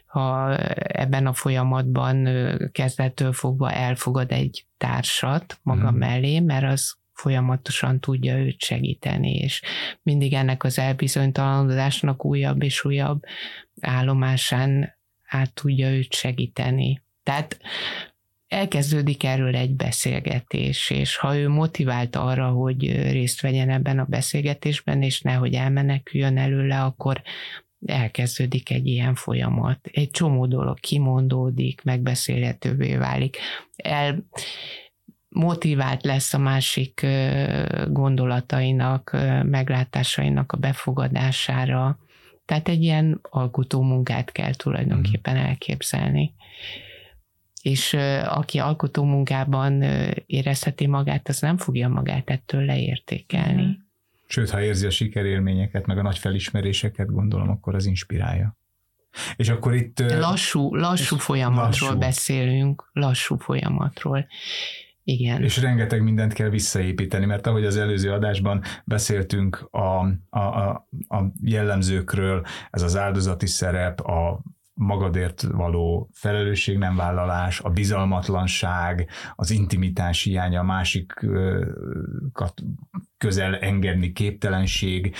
ha 0.06 0.56
ebben 0.76 1.26
a 1.26 1.32
folyamatban 1.32 2.28
kezdettől 2.72 3.32
fogva 3.32 3.70
elfogad 3.70 4.32
egy 4.32 4.66
társat 4.78 5.58
maga 5.62 5.90
mm. 5.90 5.96
mellé, 5.96 6.40
mert 6.40 6.72
az 6.72 6.96
folyamatosan 7.12 8.00
tudja 8.00 8.38
őt 8.38 8.60
segíteni, 8.60 9.34
és 9.34 9.62
mindig 10.02 10.32
ennek 10.32 10.64
az 10.64 10.78
elbizonytalanodásnak 10.78 12.24
újabb 12.24 12.62
és 12.62 12.84
újabb 12.84 13.22
állomásán 13.86 14.96
át 15.26 15.54
tudja 15.54 15.90
őt 15.90 16.12
segíteni. 16.14 17.02
Tehát 17.22 17.60
elkezdődik 18.48 19.24
erről 19.24 19.56
egy 19.56 19.74
beszélgetés, 19.74 20.90
és 20.90 21.16
ha 21.16 21.36
ő 21.36 21.48
motivált 21.48 22.16
arra, 22.16 22.48
hogy 22.48 23.10
részt 23.10 23.40
vegyen 23.40 23.70
ebben 23.70 23.98
a 23.98 24.04
beszélgetésben, 24.04 25.02
és 25.02 25.20
nehogy 25.20 25.54
elmeneküljön 25.54 26.38
előle, 26.38 26.82
akkor 26.82 27.22
elkezdődik 27.86 28.70
egy 28.70 28.86
ilyen 28.86 29.14
folyamat. 29.14 29.78
Egy 29.92 30.10
csomó 30.10 30.46
dolog 30.46 30.80
kimondódik, 30.80 31.82
megbeszélhetővé 31.82 32.96
válik. 32.96 33.36
El, 33.76 34.26
motivált 35.28 36.02
lesz 36.04 36.34
a 36.34 36.38
másik 36.38 37.06
gondolatainak, 37.88 39.10
meglátásainak 39.42 40.52
a 40.52 40.56
befogadására. 40.56 41.98
Tehát 42.44 42.68
egy 42.68 42.82
ilyen 42.82 43.18
alkotó 43.22 43.82
munkát 43.82 44.32
kell 44.32 44.54
tulajdonképpen 44.54 45.36
elképzelni. 45.36 46.34
És 47.62 47.92
aki 48.24 48.58
alkotó 48.58 49.04
munkában 49.04 49.82
érezheti 50.26 50.86
magát, 50.86 51.28
az 51.28 51.40
nem 51.40 51.56
fogja 51.56 51.88
magát 51.88 52.30
ettől 52.30 52.64
leértékelni. 52.64 53.62
Mm. 53.62 53.70
Sőt, 54.26 54.50
ha 54.50 54.62
érzi 54.62 54.86
a 54.86 54.90
sikerélményeket, 54.90 55.86
meg 55.86 55.98
a 55.98 56.02
nagy 56.02 56.18
felismeréseket, 56.18 57.12
gondolom, 57.12 57.50
akkor 57.50 57.74
az 57.74 57.86
inspirálja. 57.86 58.56
És 59.36 59.48
akkor 59.48 59.74
itt... 59.74 60.00
Lassú, 60.00 60.74
lassú 60.74 61.16
folyamatról 61.16 61.88
lassú. 61.88 62.00
beszélünk, 62.00 62.90
lassú 62.92 63.36
folyamatról. 63.38 64.26
Igen. 65.04 65.42
És 65.42 65.60
rengeteg 65.60 66.02
mindent 66.02 66.32
kell 66.32 66.48
visszaépíteni, 66.48 67.24
mert 67.24 67.46
ahogy 67.46 67.64
az 67.64 67.76
előző 67.76 68.12
adásban 68.12 68.62
beszéltünk 68.84 69.68
a, 69.70 70.06
a, 70.30 70.38
a, 70.38 70.88
a 71.08 71.32
jellemzőkről, 71.42 72.44
ez 72.70 72.82
az 72.82 72.96
áldozati 72.96 73.46
szerep, 73.46 74.00
a 74.00 74.42
magadért 74.74 75.42
való 75.42 76.10
felelősség 76.12 76.78
nem 76.78 76.96
vállalás, 76.96 77.60
a 77.60 77.70
bizalmatlanság, 77.70 79.08
az 79.34 79.50
intimitás 79.50 80.22
hiánya, 80.22 80.60
a 80.60 80.64
másikat 80.64 82.62
közel 83.18 83.56
engedni 83.56 84.12
képtelenség, 84.12 85.14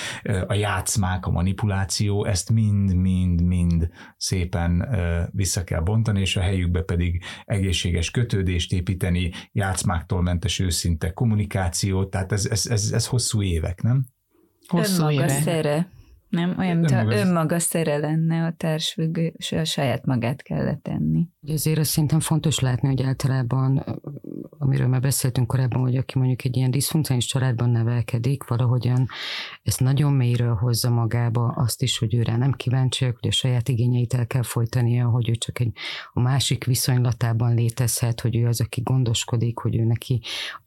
a 0.46 0.54
játszmák, 0.54 1.26
a 1.26 1.30
manipuláció, 1.30 2.24
ezt 2.24 2.50
mind-mind-mind 2.50 3.88
szépen 4.16 4.88
vissza 5.32 5.64
kell 5.64 5.80
bontani, 5.80 6.20
és 6.20 6.36
a 6.36 6.40
helyükbe 6.40 6.82
pedig 6.82 7.22
egészséges 7.44 8.10
kötődést 8.10 8.72
építeni, 8.72 9.30
játszmáktól 9.52 10.22
mentes 10.22 10.58
őszinte 10.58 11.12
kommunikáció, 11.12 12.04
tehát 12.04 12.32
ez, 12.32 12.46
ez, 12.46 12.66
ez, 12.66 12.90
ez 12.92 13.06
hosszú 13.06 13.42
évek, 13.42 13.82
nem? 13.82 14.04
Hosszú 14.66 15.10
évek. 15.10 15.28
Szere. 15.28 15.88
Nem, 16.34 16.54
olyan, 16.58 16.76
mintha 16.76 17.12
önmaga, 17.12 17.58
szere 17.58 17.96
lenne 17.96 18.44
a 18.44 18.52
társfüggő, 18.56 19.32
és 19.36 19.52
a 19.52 19.64
saját 19.64 20.04
magát 20.04 20.42
kellett 20.42 20.82
tenni. 20.82 21.28
Azért 21.48 21.78
azt 21.78 21.90
szerintem 21.90 22.20
fontos 22.20 22.58
látni, 22.58 22.88
hogy 22.88 23.02
általában, 23.02 23.84
amiről 24.58 24.86
már 24.86 25.00
beszéltünk 25.00 25.46
korábban, 25.46 25.80
hogy 25.80 25.96
aki 25.96 26.18
mondjuk 26.18 26.44
egy 26.44 26.56
ilyen 26.56 26.70
diszfunkciális 26.70 27.26
családban 27.26 27.70
nevelkedik, 27.70 28.46
valahogyan 28.46 29.06
ezt 29.62 29.80
nagyon 29.80 30.12
mélyről 30.12 30.54
hozza 30.54 30.90
magába, 30.90 31.46
azt 31.46 31.82
is, 31.82 31.98
hogy 31.98 32.14
őre 32.14 32.36
nem 32.36 32.52
kíváncsiak, 32.52 33.18
hogy 33.20 33.28
a 33.28 33.32
saját 33.32 33.68
igényeit 33.68 34.14
el 34.14 34.26
kell 34.26 34.42
folytania, 34.42 35.08
hogy 35.08 35.28
ő 35.28 35.32
csak 35.32 35.60
egy 35.60 35.72
a 36.12 36.20
másik 36.20 36.64
viszonylatában 36.64 37.54
létezhet, 37.54 38.20
hogy 38.20 38.36
ő 38.36 38.46
az, 38.46 38.60
aki 38.60 38.80
gondoskodik, 38.80 39.58
hogy 39.58 39.76
ő 39.76 39.84
neki 39.84 40.20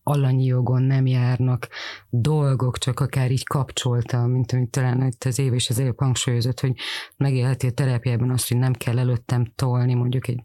alanyi 0.04 0.46
jogon 0.46 0.84
nem 0.84 1.06
járnak 1.06 1.68
dolgok, 2.10 2.78
csak 2.78 3.00
akár 3.00 3.32
így 3.32 3.44
kapcsolta, 3.44 4.26
mint 4.26 4.52
amit 4.52 4.70
talán 4.70 5.06
itt 5.06 5.24
az 5.24 5.40
év 5.40 5.54
és 5.54 5.70
az 5.70 5.80
előbb 5.80 6.00
hangsúlyozott, 6.00 6.60
hogy 6.60 6.74
megélheti 7.18 7.68
a 7.68 7.72
terápiában 7.72 8.30
azt, 8.30 8.48
hogy 8.48 8.58
nem 8.58 8.74
kell 8.74 9.00
előttem 9.00 9.52
tolni 9.56 9.94
mondjuk 9.94 10.28
egy 10.28 10.44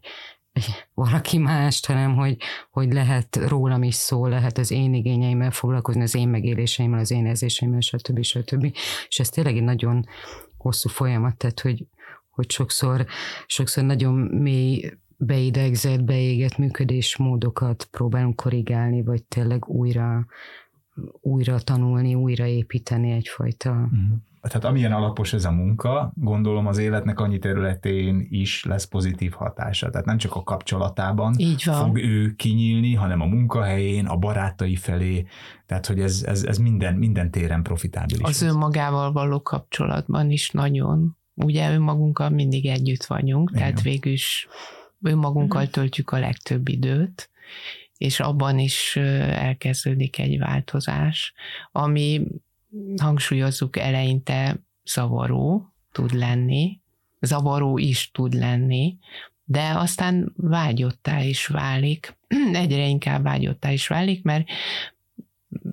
valaki 0.93 1.37
mást, 1.37 1.85
hanem 1.85 2.15
hogy, 2.15 2.37
hogy 2.71 2.93
lehet 2.93 3.35
rólam 3.35 3.83
is 3.83 3.95
szó, 3.95 4.27
lehet 4.27 4.57
az 4.57 4.71
én 4.71 4.93
igényeimmel 4.93 5.51
foglalkozni, 5.51 6.01
az 6.01 6.15
én 6.15 6.29
megéléseimmel, 6.29 6.99
az 6.99 7.11
én 7.11 7.25
érzéseimmel, 7.25 7.79
stb. 7.79 8.23
stb. 8.23 8.63
És 9.07 9.19
ez 9.19 9.29
tényleg 9.29 9.55
egy 9.55 9.63
nagyon 9.63 10.05
hosszú 10.57 10.89
folyamat, 10.89 11.37
tehát 11.37 11.59
hogy, 11.59 11.85
hogy 12.29 12.51
sokszor, 12.51 13.05
sokszor 13.45 13.83
nagyon 13.83 14.13
mély 14.15 14.91
beidegzett, 15.17 16.03
beégett 16.03 16.57
működésmódokat 16.57 17.87
próbálunk 17.91 18.35
korrigálni, 18.35 19.03
vagy 19.03 19.23
tényleg 19.23 19.67
újra, 19.67 20.25
újra 21.21 21.59
tanulni, 21.59 22.15
újra 22.15 22.45
építeni 22.45 23.11
egyfajta 23.11 23.73
mm 23.73 24.13
tehát 24.49 24.65
amilyen 24.65 24.91
alapos 24.91 25.33
ez 25.33 25.45
a 25.45 25.51
munka, 25.51 26.11
gondolom 26.15 26.67
az 26.67 26.77
életnek 26.77 27.19
annyi 27.19 27.39
területén 27.39 28.25
is 28.29 28.63
lesz 28.63 28.85
pozitív 28.85 29.31
hatása. 29.31 29.89
Tehát 29.89 30.05
nem 30.05 30.17
csak 30.17 30.35
a 30.35 30.43
kapcsolatában 30.43 31.33
Így 31.37 31.63
van. 31.65 31.85
fog 31.85 31.97
ő 31.97 32.33
kinyílni, 32.35 32.93
hanem 32.93 33.21
a 33.21 33.25
munkahelyén, 33.25 34.05
a 34.05 34.17
barátai 34.17 34.75
felé, 34.75 35.25
tehát 35.65 35.85
hogy 35.85 35.99
ez, 35.99 36.23
ez, 36.27 36.43
ez 36.43 36.57
minden, 36.57 36.95
minden 36.95 37.31
téren 37.31 37.63
profitábilis. 37.63 38.21
Az 38.21 38.41
lesz. 38.41 38.51
önmagával 38.51 39.11
való 39.11 39.41
kapcsolatban 39.41 40.31
is 40.31 40.49
nagyon. 40.49 41.17
Ugye 41.35 41.73
önmagunkkal 41.73 42.29
mindig 42.29 42.65
együtt 42.65 43.05
vagyunk, 43.05 43.49
Igen. 43.49 43.61
tehát 43.61 43.81
végül 43.81 44.11
is 44.11 44.47
önmagunkkal 45.01 45.61
mhm. 45.61 45.71
töltjük 45.71 46.11
a 46.11 46.19
legtöbb 46.19 46.67
időt, 46.67 47.29
és 47.97 48.19
abban 48.19 48.59
is 48.59 48.95
elkezdődik 48.95 50.19
egy 50.19 50.39
változás, 50.39 51.33
ami 51.71 52.21
hangsúlyozzuk 53.01 53.77
eleinte 53.77 54.63
zavaró 54.85 55.73
tud 55.91 56.13
lenni, 56.13 56.79
zavaró 57.19 57.77
is 57.77 58.11
tud 58.11 58.33
lenni, 58.33 58.97
de 59.45 59.71
aztán 59.75 60.33
vágyottá 60.35 61.19
is 61.19 61.47
válik, 61.47 62.15
egyre 62.63 62.87
inkább 62.87 63.23
vágyottá 63.23 63.71
is 63.71 63.87
válik, 63.87 64.23
mert 64.23 64.47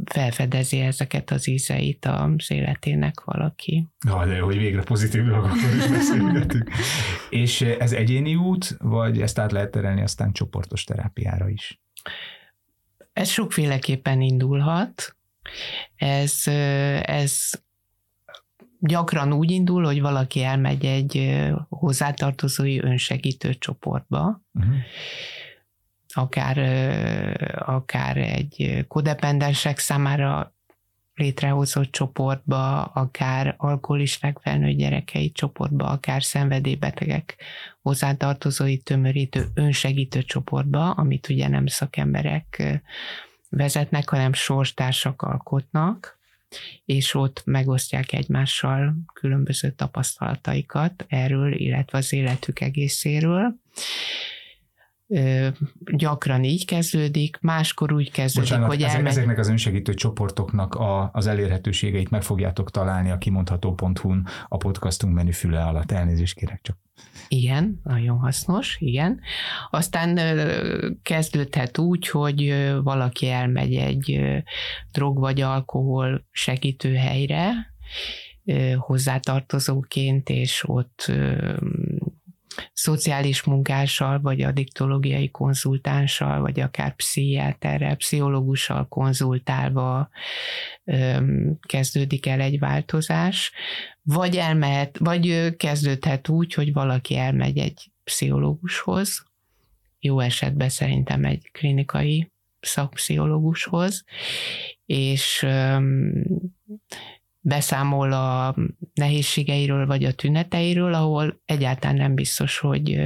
felfedezi 0.04 0.80
ezeket 0.80 1.30
az 1.30 1.48
ízeit 1.48 2.04
az 2.04 2.50
életének 2.50 3.24
valaki. 3.24 3.86
Ja, 4.06 4.26
de 4.26 4.40
hogy 4.40 4.58
végre 4.58 4.82
pozitív 4.82 5.24
dolgokról 5.24 5.74
is 5.76 5.86
beszélgetünk. 5.86 6.70
És 7.30 7.60
ez 7.60 7.92
egyéni 7.92 8.34
út, 8.34 8.76
vagy 8.78 9.20
ezt 9.20 9.38
át 9.38 9.52
lehet 9.52 9.70
terelni 9.70 10.02
aztán 10.02 10.32
csoportos 10.32 10.84
terápiára 10.84 11.48
is? 11.48 11.80
Ez 13.12 13.28
sokféleképpen 13.28 14.20
indulhat. 14.20 15.16
Ez, 15.96 16.42
ez 17.02 17.50
gyakran 18.78 19.32
úgy 19.32 19.50
indul, 19.50 19.84
hogy 19.84 20.00
valaki 20.00 20.42
elmegy 20.42 20.84
egy 20.84 21.40
hozzátartozói 21.68 22.78
önsegítő 22.78 23.54
csoportba, 23.54 24.42
uh-huh. 24.52 24.74
akár, 26.08 26.58
akár 27.58 28.16
egy 28.16 28.84
kodependensek 28.88 29.78
számára 29.78 30.54
létrehozott 31.14 31.92
csoportba, 31.92 32.82
akár 32.82 33.54
alkoholisták 33.58 34.38
felnőtt 34.42 34.76
gyerekei 34.76 35.32
csoportba, 35.32 35.84
akár 35.84 36.22
szenvedélybetegek 36.22 37.36
hozzátartozói 37.82 38.78
tömörítő 38.78 39.46
önsegítő 39.54 40.22
csoportba, 40.22 40.90
amit 40.90 41.28
ugye 41.28 41.48
nem 41.48 41.66
szakemberek 41.66 42.80
vezetnek, 43.50 44.08
hanem 44.08 44.32
sorstársak 44.32 45.22
alkotnak, 45.22 46.18
és 46.84 47.14
ott 47.14 47.42
megosztják 47.44 48.12
egymással 48.12 48.94
különböző 49.14 49.70
tapasztalataikat 49.70 51.04
erről, 51.08 51.54
illetve 51.54 51.98
az 51.98 52.12
életük 52.12 52.60
egészéről. 52.60 53.54
Gyakran 55.96 56.44
így 56.44 56.64
kezdődik, 56.64 57.38
máskor 57.40 57.92
úgy 57.92 58.10
kezdődik, 58.10 58.50
Bocsánat, 58.50 58.68
hogy 58.68 58.82
elmegy... 58.82 59.06
ezeknek 59.06 59.38
az 59.38 59.48
önsegítő 59.48 59.94
csoportoknak 59.94 60.74
a, 60.74 61.10
az 61.12 61.26
elérhetőségeit 61.26 62.10
meg 62.10 62.22
fogjátok 62.22 62.70
találni 62.70 63.10
a 63.10 63.18
kimondható.hu-n 63.18 64.26
a 64.48 64.56
podcastunk 64.56 65.14
menüfüle 65.14 65.62
alatt. 65.62 65.92
Elnézést 65.92 66.34
kérek 66.34 66.60
csak. 66.62 66.76
Igen, 67.28 67.80
nagyon 67.84 68.18
hasznos, 68.18 68.76
igen. 68.80 69.20
Aztán 69.70 70.18
kezdődhet 71.02 71.78
úgy, 71.78 72.08
hogy 72.08 72.68
valaki 72.82 73.28
elmegy 73.28 73.74
egy 73.74 74.20
drog 74.92 75.18
vagy 75.18 75.40
alkohol 75.40 76.26
segítő 76.30 76.94
helyre, 76.94 77.52
hozzátartozóként, 78.76 80.28
és 80.28 80.62
ott 80.66 81.12
szociális 82.72 83.42
munkással, 83.42 84.20
vagy 84.20 84.42
addiktológiai 84.42 85.30
konzultánssal, 85.30 86.40
vagy 86.40 86.60
akár 86.60 86.94
pszichiáterrel, 86.94 87.96
pszichológussal 87.96 88.88
konzultálva 88.88 90.10
kezdődik 91.60 92.26
el 92.26 92.40
egy 92.40 92.58
változás, 92.58 93.52
vagy 94.02 94.36
elmehet, 94.36 94.98
vagy 94.98 95.56
kezdődhet 95.56 96.28
úgy, 96.28 96.54
hogy 96.54 96.72
valaki 96.72 97.16
elmegy 97.16 97.58
egy 97.58 97.90
pszichológushoz, 98.04 99.24
jó 100.00 100.20
esetben 100.20 100.68
szerintem 100.68 101.24
egy 101.24 101.50
klinikai 101.52 102.30
szakpszichológushoz, 102.60 104.04
és 104.86 105.46
beszámol 107.40 108.12
a 108.12 108.54
nehézségeiről 108.94 109.86
vagy 109.86 110.04
a 110.04 110.12
tüneteiről, 110.12 110.94
ahol 110.94 111.40
egyáltalán 111.44 111.96
nem 111.96 112.14
biztos, 112.14 112.58
hogy 112.58 113.00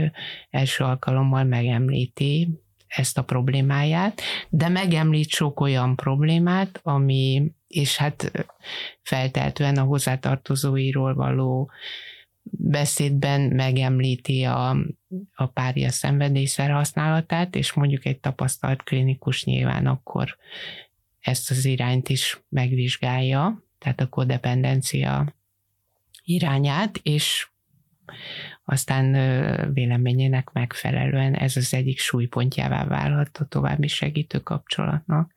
első 0.50 0.84
alkalommal 0.84 1.44
megemlíti 1.44 2.48
ezt 2.86 3.18
a 3.18 3.24
problémáját, 3.24 4.20
de 4.48 4.68
megemlít 4.68 5.28
sok 5.28 5.60
olyan 5.60 5.96
problémát, 5.96 6.80
ami, 6.82 7.52
és 7.66 7.96
hát 7.96 8.46
felteltően 9.02 9.76
a 9.76 9.82
hozzátartozóiról 9.82 11.14
való 11.14 11.70
beszédben 12.50 13.40
megemlíti 13.40 14.42
a, 14.42 14.76
a 15.34 15.46
párja 15.46 15.90
szenvedészer 15.90 16.70
használatát, 16.70 17.54
és 17.54 17.72
mondjuk 17.72 18.04
egy 18.04 18.18
tapasztalt 18.18 18.82
klinikus 18.82 19.44
nyilván 19.44 19.86
akkor 19.86 20.36
ezt 21.20 21.50
az 21.50 21.64
irányt 21.64 22.08
is 22.08 22.40
megvizsgálja, 22.48 23.62
tehát 23.84 24.00
a 24.00 24.08
kodependencia 24.08 25.34
irányát, 26.22 27.00
és 27.02 27.48
aztán 28.64 29.12
véleményének 29.72 30.52
megfelelően 30.52 31.34
ez 31.34 31.56
az 31.56 31.74
egyik 31.74 31.98
súlypontjává 31.98 32.84
válhat 32.84 33.38
a 33.38 33.44
további 33.44 33.86
segítő 33.86 34.38
kapcsolatnak. 34.38 35.34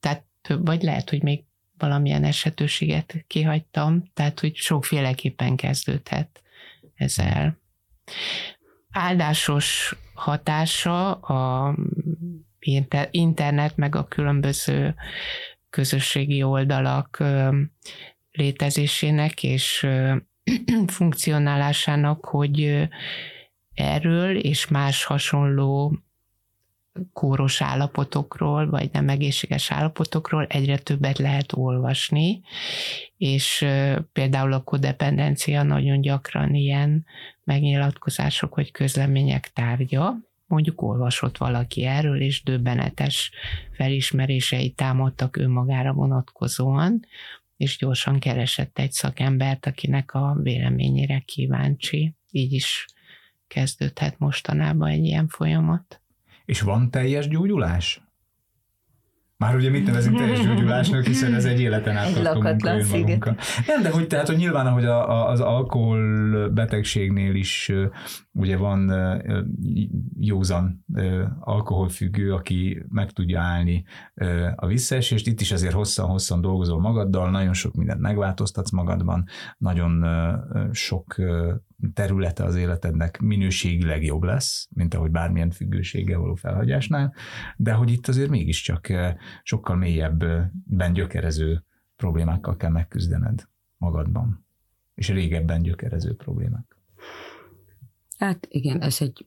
Tehát 0.00 0.24
vagy 0.58 0.82
lehet, 0.82 1.10
hogy 1.10 1.22
még 1.22 1.44
valamilyen 1.78 2.24
esetőséget 2.24 3.24
kihagytam, 3.26 4.10
tehát 4.14 4.40
hogy 4.40 4.54
sokféleképpen 4.54 5.56
kezdődhet 5.56 6.42
ezzel. 6.94 7.58
Áldásos 8.90 9.96
hatása 10.14 11.12
a 11.12 11.74
internet 13.10 13.76
meg 13.76 13.94
a 13.94 14.08
különböző 14.08 14.94
közösségi 15.76 16.42
oldalak 16.42 17.22
létezésének 18.32 19.42
és 19.42 19.86
funkcionálásának, 20.96 22.24
hogy 22.24 22.88
erről 23.74 24.36
és 24.36 24.68
más 24.68 25.04
hasonló 25.04 25.98
kóros 27.12 27.62
állapotokról, 27.62 28.70
vagy 28.70 28.90
nem 28.92 29.08
egészséges 29.08 29.70
állapotokról 29.70 30.46
egyre 30.46 30.78
többet 30.78 31.18
lehet 31.18 31.52
olvasni, 31.52 32.40
és 33.16 33.66
például 34.12 34.52
a 34.52 34.62
kodependencia 34.62 35.62
nagyon 35.62 36.00
gyakran 36.00 36.54
ilyen 36.54 37.04
megnyilatkozások 37.44 38.54
vagy 38.54 38.70
közlemények 38.70 39.52
tárgya, 39.52 40.16
mondjuk 40.46 40.82
olvasott 40.82 41.36
valaki 41.36 41.84
erről, 41.84 42.20
és 42.20 42.42
döbbenetes 42.42 43.30
felismerései 43.72 44.70
támadtak 44.70 45.36
önmagára 45.36 45.92
vonatkozóan, 45.92 47.06
és 47.56 47.76
gyorsan 47.76 48.18
keresett 48.18 48.78
egy 48.78 48.92
szakembert, 48.92 49.66
akinek 49.66 50.14
a 50.14 50.38
véleményére 50.42 51.18
kíváncsi. 51.18 52.14
Így 52.30 52.52
is 52.52 52.86
kezdődhet 53.46 54.18
mostanában 54.18 54.88
egy 54.88 55.04
ilyen 55.04 55.28
folyamat. 55.28 56.00
És 56.44 56.60
van 56.60 56.90
teljes 56.90 57.28
gyógyulás? 57.28 58.05
Már 59.38 59.54
ugye 59.54 59.70
mit 59.70 59.86
nevezünk 59.86 60.16
teljes 60.16 60.46
gyógyulásnak, 60.46 61.04
hiszen 61.04 61.34
ez 61.34 61.44
egy 61.44 61.60
életen 61.60 61.96
át 61.96 62.22
tartó 62.22 62.40
Nem, 63.66 63.82
de 63.82 63.90
hogy 63.90 64.06
tehát, 64.06 64.26
hogy 64.26 64.36
nyilván, 64.36 64.72
hogy 64.72 64.84
a, 64.84 65.10
a, 65.10 65.28
az 65.28 65.40
alkohol 65.40 66.48
betegségnél 66.48 67.34
is 67.34 67.72
ugye 68.32 68.56
van 68.56 68.92
józan 70.20 70.84
alkoholfüggő, 71.40 72.32
aki 72.32 72.84
meg 72.88 73.10
tudja 73.10 73.40
állni 73.40 73.84
a 74.54 74.66
visszaesést. 74.66 75.26
Itt 75.26 75.40
is 75.40 75.52
azért 75.52 75.74
hosszan-hosszan 75.74 76.40
dolgozol 76.40 76.80
magaddal, 76.80 77.30
nagyon 77.30 77.54
sok 77.54 77.74
mindent 77.74 78.00
megváltoztatsz 78.00 78.70
magadban, 78.70 79.24
nagyon 79.58 80.06
sok 80.72 81.14
területe 81.94 82.44
az 82.44 82.54
életednek 82.54 83.20
minőségileg 83.20 84.04
jobb 84.04 84.22
lesz, 84.22 84.68
mint 84.70 84.94
ahogy 84.94 85.10
bármilyen 85.10 85.50
függőséggel 85.50 86.18
való 86.18 86.34
felhagyásnál, 86.34 87.14
de 87.56 87.72
hogy 87.72 87.90
itt 87.90 88.08
azért 88.08 88.30
mégiscsak 88.30 88.92
sokkal 89.42 89.76
mélyebben 89.76 90.92
gyökerező 90.92 91.64
problémákkal 91.96 92.56
kell 92.56 92.70
megküzdened 92.70 93.48
magadban, 93.76 94.46
és 94.94 95.08
régebben 95.08 95.62
gyökerező 95.62 96.14
problémák. 96.14 96.76
Hát 98.18 98.46
igen, 98.50 98.80
ez 98.80 98.96
egy 99.00 99.26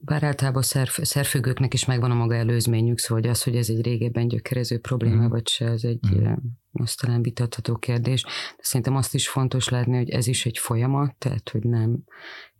bár 0.00 0.22
általában 0.22 0.62
szerv, 0.62 0.88
szerfüggőknek 0.88 1.74
is 1.74 1.84
megvan 1.84 2.10
a 2.10 2.14
maga 2.14 2.34
előzményük, 2.34 2.98
szóval 2.98 3.30
az, 3.30 3.42
hogy 3.42 3.56
ez 3.56 3.68
egy 3.68 3.82
régebben 3.82 4.28
gyökerező 4.28 4.78
probléma, 4.78 5.26
mm. 5.26 5.28
vagy 5.28 5.48
se, 5.48 5.66
ez 5.66 5.84
egy 5.84 6.00
mm. 6.20 6.32
az 6.72 6.94
talán 6.94 7.22
vitatható 7.22 7.76
kérdés. 7.76 8.22
De 8.22 8.62
szerintem 8.62 8.96
azt 8.96 9.14
is 9.14 9.28
fontos 9.28 9.68
látni, 9.68 9.96
hogy 9.96 10.10
ez 10.10 10.26
is 10.26 10.46
egy 10.46 10.58
folyamat, 10.58 11.14
tehát 11.18 11.48
hogy 11.48 11.62
nem 11.62 12.04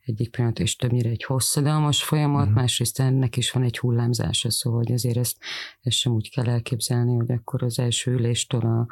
egyik 0.08 0.30
pillanat, 0.30 0.58
és 0.58 0.76
többnyire 0.76 1.08
egy 1.08 1.24
hosszadalmas 1.24 2.02
folyamat, 2.02 2.40
uh-huh. 2.40 2.56
másrészt 2.56 3.00
ennek 3.00 3.36
is 3.36 3.50
van 3.50 3.62
egy 3.62 3.78
hullámzása, 3.78 4.50
szóval 4.50 4.78
hogy 4.78 4.92
azért 4.92 5.16
ezt, 5.16 5.36
ezt 5.80 5.96
sem 5.96 6.12
úgy 6.12 6.30
kell 6.30 6.48
elképzelni, 6.48 7.16
hogy 7.16 7.30
akkor 7.30 7.62
az 7.62 7.78
első 7.78 8.12
üléstől 8.12 8.60
a 8.60 8.86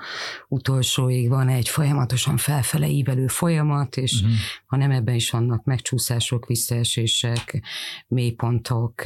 utolsóig 0.49 1.29
van 1.29 1.49
egy 1.49 1.69
folyamatosan 1.69 2.37
felfele 2.37 2.89
ívelő 2.89 3.27
folyamat, 3.27 3.97
és 3.97 4.13
uh-huh. 4.13 4.37
hanem 4.67 4.91
ebben 4.91 5.15
is 5.15 5.31
vannak 5.31 5.65
megcsúszások, 5.65 6.47
visszaesések, 6.47 7.63
mélypontok, 8.09 9.03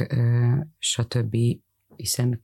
stb., 0.77 1.37
hiszen 1.95 2.41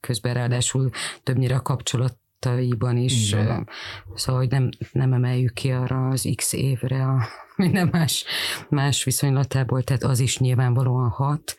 közben 0.00 0.34
ráadásul 0.34 0.90
többnyire 1.22 1.54
a 1.54 1.62
kapcsolat 1.62 2.18
taiban 2.42 2.96
is, 2.96 3.32
Igen. 3.32 3.68
szóval 4.14 4.40
hogy 4.40 4.50
nem, 4.50 4.68
nem 4.92 5.12
emeljük 5.12 5.52
ki 5.52 5.70
arra 5.70 6.08
az 6.08 6.32
x 6.36 6.52
évre 6.52 7.04
a 7.04 7.22
minden 7.56 7.88
más, 7.92 8.24
más 8.68 9.04
viszonylatából, 9.04 9.82
tehát 9.82 10.02
az 10.02 10.20
is 10.20 10.38
nyilvánvalóan 10.38 11.08
hat, 11.08 11.56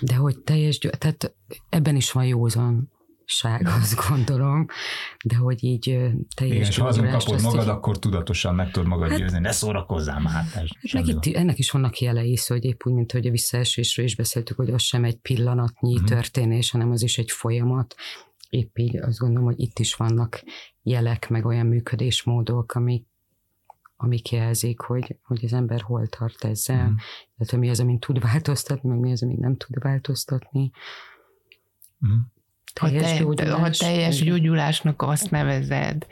de 0.00 0.14
hogy 0.16 0.38
teljes, 0.38 0.78
tehát 0.78 1.34
ebben 1.68 1.96
is 1.96 2.12
van 2.12 2.24
józan 2.24 2.92
ság, 3.24 3.68
azt 3.80 4.08
gondolom, 4.08 4.66
de 5.24 5.36
hogy 5.36 5.64
így 5.64 5.82
teljes 6.34 6.56
Igen, 6.56 6.68
és 6.68 6.78
ha 6.78 6.86
azon 6.86 7.08
kapod 7.08 7.42
magad, 7.42 7.62
így... 7.62 7.68
akkor 7.68 7.98
tudatosan 7.98 8.54
meg 8.54 8.70
tudod 8.70 8.88
magad 8.88 9.08
hát, 9.08 9.18
győzni, 9.18 9.38
ne 9.38 9.52
szórakozzál 9.52 10.20
már. 10.20 10.44
Hát 10.44 10.64
meg 10.92 11.06
itt, 11.06 11.36
ennek 11.36 11.58
is 11.58 11.70
vannak 11.70 11.98
jelei, 11.98 12.36
szóval 12.36 12.58
hogy 12.62 12.70
épp 12.70 12.80
úgy, 12.84 12.92
mint 12.92 13.12
hogy 13.12 13.26
a 13.26 13.30
visszaesésről 13.30 14.04
is 14.04 14.16
beszéltük, 14.16 14.56
hogy 14.56 14.70
az 14.70 14.82
sem 14.82 15.04
egy 15.04 15.16
pillanatnyi 15.16 15.92
uh-huh. 15.92 16.08
történés, 16.08 16.70
hanem 16.70 16.90
az 16.90 17.02
is 17.02 17.18
egy 17.18 17.30
folyamat. 17.30 17.94
Épp 18.54 18.78
így 18.78 18.96
azt 18.96 19.18
gondolom, 19.18 19.44
hogy 19.44 19.60
itt 19.60 19.78
is 19.78 19.94
vannak 19.94 20.42
jelek, 20.82 21.28
meg 21.28 21.46
olyan 21.46 21.66
működésmódok, 21.66 22.74
amik 22.74 23.06
amik 23.96 24.30
jelzik, 24.32 24.80
hogy, 24.80 25.16
hogy 25.22 25.44
az 25.44 25.52
ember 25.52 25.80
hol 25.80 26.06
tart 26.06 26.44
ezzel, 26.44 26.88
mm. 26.88 26.94
illetve 27.36 27.58
mi 27.58 27.70
az, 27.70 27.80
amit 27.80 28.00
tud 28.00 28.20
változtatni, 28.20 28.88
meg 28.88 28.98
mi 28.98 29.12
az, 29.12 29.22
amit 29.22 29.38
nem 29.38 29.56
tud 29.56 29.78
változtatni. 29.78 30.70
Mm. 32.06 32.16
Teljes 32.72 33.02
ha, 33.02 33.16
te, 33.16 33.22
gyógyulás, 33.22 33.78
ha 33.78 33.84
teljes 33.86 34.20
igen. 34.20 34.34
gyógyulásnak 34.34 35.02
azt 35.02 35.30
nevezed 35.30 36.06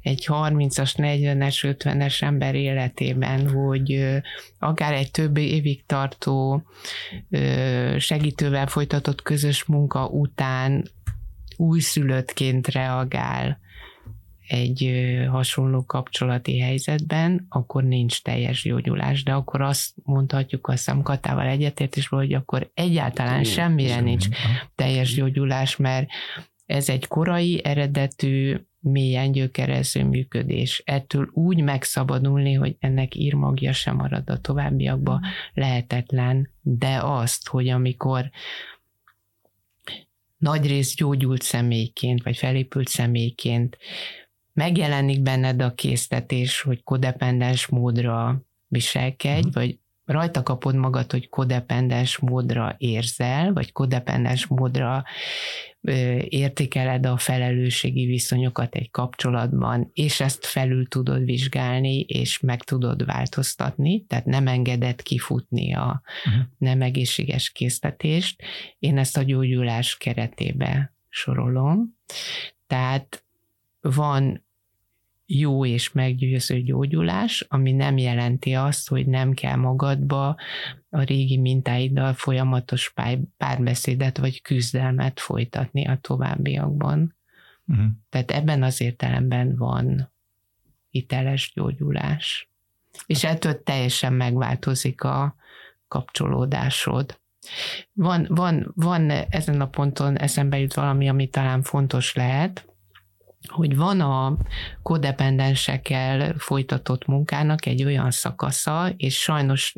egy 0.00 0.24
30-as, 0.28 0.92
40-es, 0.96 1.76
50-es 1.78 2.22
ember 2.22 2.54
életében, 2.54 3.48
hogy 3.48 4.06
akár 4.58 4.92
egy 4.92 5.10
több 5.10 5.36
évig 5.36 5.86
tartó 5.86 6.62
segítővel 7.98 8.66
folytatott 8.66 9.22
közös 9.22 9.64
munka 9.64 10.06
után 10.08 10.84
újszülöttként 11.56 12.68
reagál 12.68 13.60
egy 14.48 14.92
hasonló 15.30 15.84
kapcsolati 15.84 16.58
helyzetben, 16.58 17.46
akkor 17.48 17.84
nincs 17.84 18.22
teljes 18.22 18.62
gyógyulás, 18.62 19.22
de 19.22 19.32
akkor 19.32 19.60
azt 19.60 19.90
mondhatjuk, 20.02 20.68
azt 20.68 20.76
hiszem 20.76 21.02
Katával 21.02 21.46
egyetértésből, 21.46 22.20
hogy 22.20 22.34
akkor 22.34 22.70
egyáltalán 22.74 23.44
semmire 23.44 24.00
nincs 24.00 24.26
teljes 24.74 25.14
gyógyulás, 25.14 25.76
mert 25.76 26.08
ez 26.66 26.88
egy 26.88 27.06
korai 27.06 27.64
eredetű, 27.64 28.56
mélyen 28.80 29.32
gyökerező 29.32 30.04
működés. 30.04 30.82
Ettől 30.84 31.30
úgy 31.32 31.62
megszabadulni, 31.62 32.52
hogy 32.52 32.76
ennek 32.80 33.14
írmagja 33.14 33.72
sem 33.72 33.96
marad 33.96 34.30
a 34.30 34.40
továbbiakban, 34.40 35.20
lehetetlen, 35.54 36.50
de 36.60 36.98
azt, 37.02 37.48
hogy 37.48 37.68
amikor 37.68 38.30
nagyrészt 40.36 40.96
gyógyult 40.96 41.42
személyként, 41.42 42.22
vagy 42.22 42.36
felépült 42.36 42.88
személyként 42.88 43.76
megjelenik 44.56 45.22
benned 45.22 45.62
a 45.62 45.74
késztetés, 45.74 46.60
hogy 46.60 46.82
kodependens 46.82 47.66
módra 47.66 48.42
viselkedj, 48.66 49.38
uh-huh. 49.38 49.54
vagy 49.54 49.78
rajta 50.04 50.42
kapod 50.42 50.74
magad, 50.74 51.10
hogy 51.10 51.28
kodependens 51.28 52.18
módra 52.18 52.74
érzel, 52.78 53.52
vagy 53.52 53.72
kodependens 53.72 54.46
módra 54.46 55.04
értékeled 56.28 57.06
a 57.06 57.16
felelősségi 57.16 58.06
viszonyokat 58.06 58.74
egy 58.74 58.90
kapcsolatban, 58.90 59.90
és 59.92 60.20
ezt 60.20 60.46
felül 60.46 60.88
tudod 60.88 61.24
vizsgálni, 61.24 62.00
és 62.00 62.40
meg 62.40 62.62
tudod 62.62 63.04
változtatni, 63.04 64.04
tehát 64.04 64.24
nem 64.24 64.46
engedett 64.46 65.02
kifutni 65.02 65.74
a 65.74 66.02
uh-huh. 66.26 66.42
nem 66.58 66.82
egészséges 66.82 67.50
késztetést. 67.50 68.42
Én 68.78 68.98
ezt 68.98 69.16
a 69.16 69.22
gyógyulás 69.22 69.96
keretébe 69.96 70.94
sorolom. 71.08 71.96
Tehát 72.66 73.24
van 73.80 74.45
jó 75.26 75.64
és 75.66 75.92
meggyőző 75.92 76.62
gyógyulás, 76.62 77.44
ami 77.48 77.72
nem 77.72 77.98
jelenti 77.98 78.52
azt, 78.52 78.88
hogy 78.88 79.06
nem 79.06 79.32
kell 79.32 79.56
magadba 79.56 80.36
a 80.90 81.02
régi 81.02 81.38
mintáiddal 81.38 82.12
folyamatos 82.12 82.94
párbeszédet 83.36 84.18
vagy 84.18 84.42
küzdelmet 84.42 85.20
folytatni 85.20 85.86
a 85.86 85.98
továbbiakban. 86.00 87.16
Uh-huh. 87.66 87.86
Tehát 88.08 88.30
ebben 88.30 88.62
az 88.62 88.80
értelemben 88.80 89.56
van 89.56 90.12
hiteles 90.90 91.52
gyógyulás. 91.54 92.48
És 93.06 93.24
ettől 93.24 93.62
teljesen 93.62 94.12
megváltozik 94.12 95.02
a 95.02 95.34
kapcsolódásod. 95.88 97.20
Van, 97.92 98.26
van, 98.28 98.72
van 98.74 99.10
ezen 99.10 99.60
a 99.60 99.68
ponton 99.68 100.18
eszembe 100.18 100.58
jut 100.58 100.74
valami, 100.74 101.08
ami 101.08 101.28
talán 101.28 101.62
fontos 101.62 102.14
lehet, 102.14 102.75
hogy 103.48 103.76
van 103.76 104.00
a 104.00 104.36
kodependensekkel 104.82 106.34
folytatott 106.38 107.06
munkának 107.06 107.66
egy 107.66 107.84
olyan 107.84 108.10
szakasza, 108.10 108.92
és 108.96 109.18
sajnos 109.18 109.74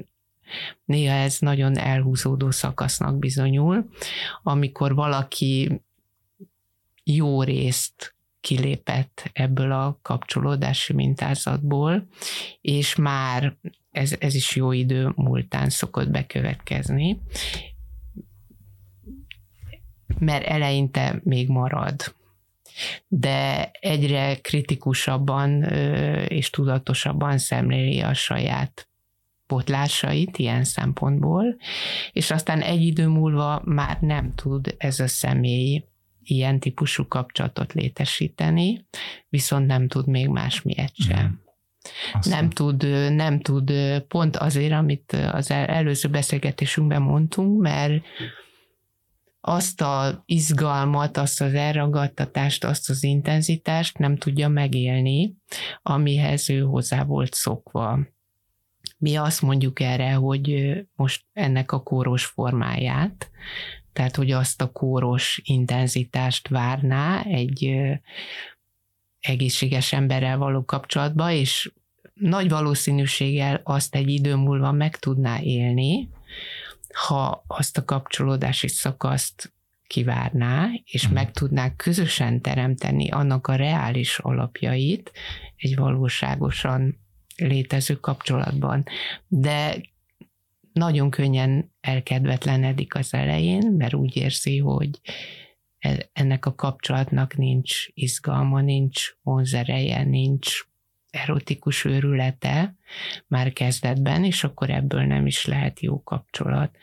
néha 0.85 1.15
ez 1.15 1.37
nagyon 1.39 1.79
elhúzódó 1.79 2.51
szakasznak 2.51 3.19
bizonyul, 3.19 3.89
amikor 4.43 4.95
valaki 4.95 5.81
jó 7.05 7.43
részt 7.43 8.15
kilépett 8.41 9.31
ebből 9.33 9.73
a 9.73 9.99
kapcsolódási 10.03 10.93
mintázatból, 10.93 12.07
és 12.61 12.97
már 12.97 13.57
ez, 13.91 14.17
ez 14.19 14.35
is 14.35 14.57
jó 14.57 14.73
idő 14.73 15.13
múltán 15.15 15.69
szokott 15.71 16.09
bekövetkezni, 16.09 17.21
mert 20.19 20.45
eleinte 20.45 21.21
még 21.25 21.49
marad 21.49 22.17
de 23.09 23.71
egyre 23.81 24.37
kritikusabban 24.41 25.63
és 26.29 26.51
tudatosabban 26.51 27.39
szemléli 27.39 28.01
a 28.01 28.15
saját 28.15 28.89
potlásait 29.47 30.39
ilyen 30.39 30.65
szempontból, 30.65 31.57
és 32.13 32.31
aztán 32.31 32.61
egy 32.61 32.83
idő 32.83 33.07
múlva 33.07 33.63
már 33.65 34.01
nem 34.01 34.35
tud 34.35 34.75
ez 34.79 35.01
a 35.01 35.07
személy 35.07 35.85
ilyen 36.23 36.61
típusú 36.61 37.07
kapcsolatot 37.07 37.73
létesíteni, 37.73 38.87
viszont 39.29 39.67
nem 39.67 39.89
tud 39.89 40.07
még 40.07 40.29
más 40.29 40.63
miért 40.63 40.97
sem. 40.97 41.27
Mm. 41.27 41.47
Aztán. 42.13 42.39
Nem 42.39 42.51
tud, 42.51 42.83
nem 43.15 43.41
tud 43.41 43.73
pont 44.09 44.37
azért, 44.37 44.73
amit 44.73 45.13
az 45.13 45.51
előző 45.51 46.09
beszélgetésünkben 46.09 47.03
mondtunk, 47.03 47.61
mert 47.61 48.03
azt 49.49 49.81
a 49.81 50.23
izgalmat, 50.27 51.17
azt 51.17 51.41
az 51.41 51.55
elragadtatást, 51.55 52.65
azt 52.65 52.91
az 52.91 53.03
intenzitást 53.03 53.99
nem 53.99 54.17
tudja 54.17 54.49
megélni, 54.49 55.35
amihez 55.83 56.51
ő 56.51 56.61
hozzá 56.61 57.05
volt 57.05 57.35
szokva. 57.35 57.99
Mi 58.99 59.17
azt 59.17 59.43
mondjuk 59.43 59.81
erre, 59.81 60.13
hogy 60.13 60.75
most 60.95 61.25
ennek 61.33 61.73
a 61.73 61.83
kóros 61.83 62.25
formáját, 62.25 63.31
tehát 63.93 64.17
hogy 64.17 64.31
azt 64.31 64.63
a 64.63 64.73
kóros 64.73 65.41
intenzitást 65.45 66.49
várná 66.49 67.23
egy 67.23 67.77
egészséges 69.21 69.93
emberrel 69.93 70.39
való 70.39 70.65
kapcsolatba, 70.65 71.31
és 71.31 71.73
nagy 72.15 72.49
valószínűséggel 72.49 73.61
azt 73.65 73.95
egy 73.95 74.09
idő 74.09 74.35
múlva 74.35 74.73
meg 74.73 74.97
tudná 74.97 75.41
élni, 75.41 76.09
ha 76.95 77.45
azt 77.47 77.79
a 77.79 77.85
kapcsolódási 77.85 78.69
szakaszt 78.69 79.53
kivárná, 79.87 80.69
és 80.85 81.03
uh-huh. 81.03 81.19
meg 81.19 81.33
tudnák 81.33 81.77
közösen 81.77 82.41
teremteni 82.41 83.11
annak 83.11 83.47
a 83.47 83.55
reális 83.55 84.19
alapjait 84.19 85.13
egy 85.57 85.77
valóságosan 85.77 86.99
létező 87.37 87.95
kapcsolatban. 87.95 88.85
De 89.27 89.81
nagyon 90.73 91.11
könnyen 91.11 91.73
elkedvetlenedik 91.81 92.95
az 92.95 93.15
elején, 93.15 93.73
mert 93.79 93.95
úgy 93.95 94.17
érzi, 94.17 94.59
hogy 94.59 95.01
e, 95.79 96.11
ennek 96.13 96.47
a 96.47 96.55
kapcsolatnak 96.55 97.37
nincs 97.37 97.87
izgalma, 97.95 98.61
nincs 98.61 99.17
vonzereje, 99.23 100.05
nincs 100.05 100.68
erotikus 101.11 101.85
őrülete 101.85 102.75
már 103.27 103.53
kezdetben, 103.53 104.25
és 104.25 104.45
akkor 104.45 104.71
ebből 104.71 105.03
nem 105.03 105.27
is 105.27 105.45
lehet 105.45 105.81
jó 105.81 106.03
kapcsolat. 106.03 106.77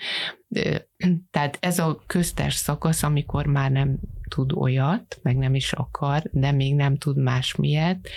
Tehát 1.32 1.58
ez 1.60 1.80
a 1.80 2.04
köztes 2.06 2.54
szakasz, 2.54 3.04
amikor 3.04 3.46
már 3.46 3.72
nem 3.72 3.98
tud 4.30 4.52
olyat, 4.52 5.20
meg 5.22 5.38
nem 5.38 5.56
is 5.56 5.74
akar, 5.74 6.24
de 6.32 6.52
még 6.52 6.76
nem 6.76 6.98
tud 6.98 7.18
más 7.18 7.56
miért, 7.56 8.10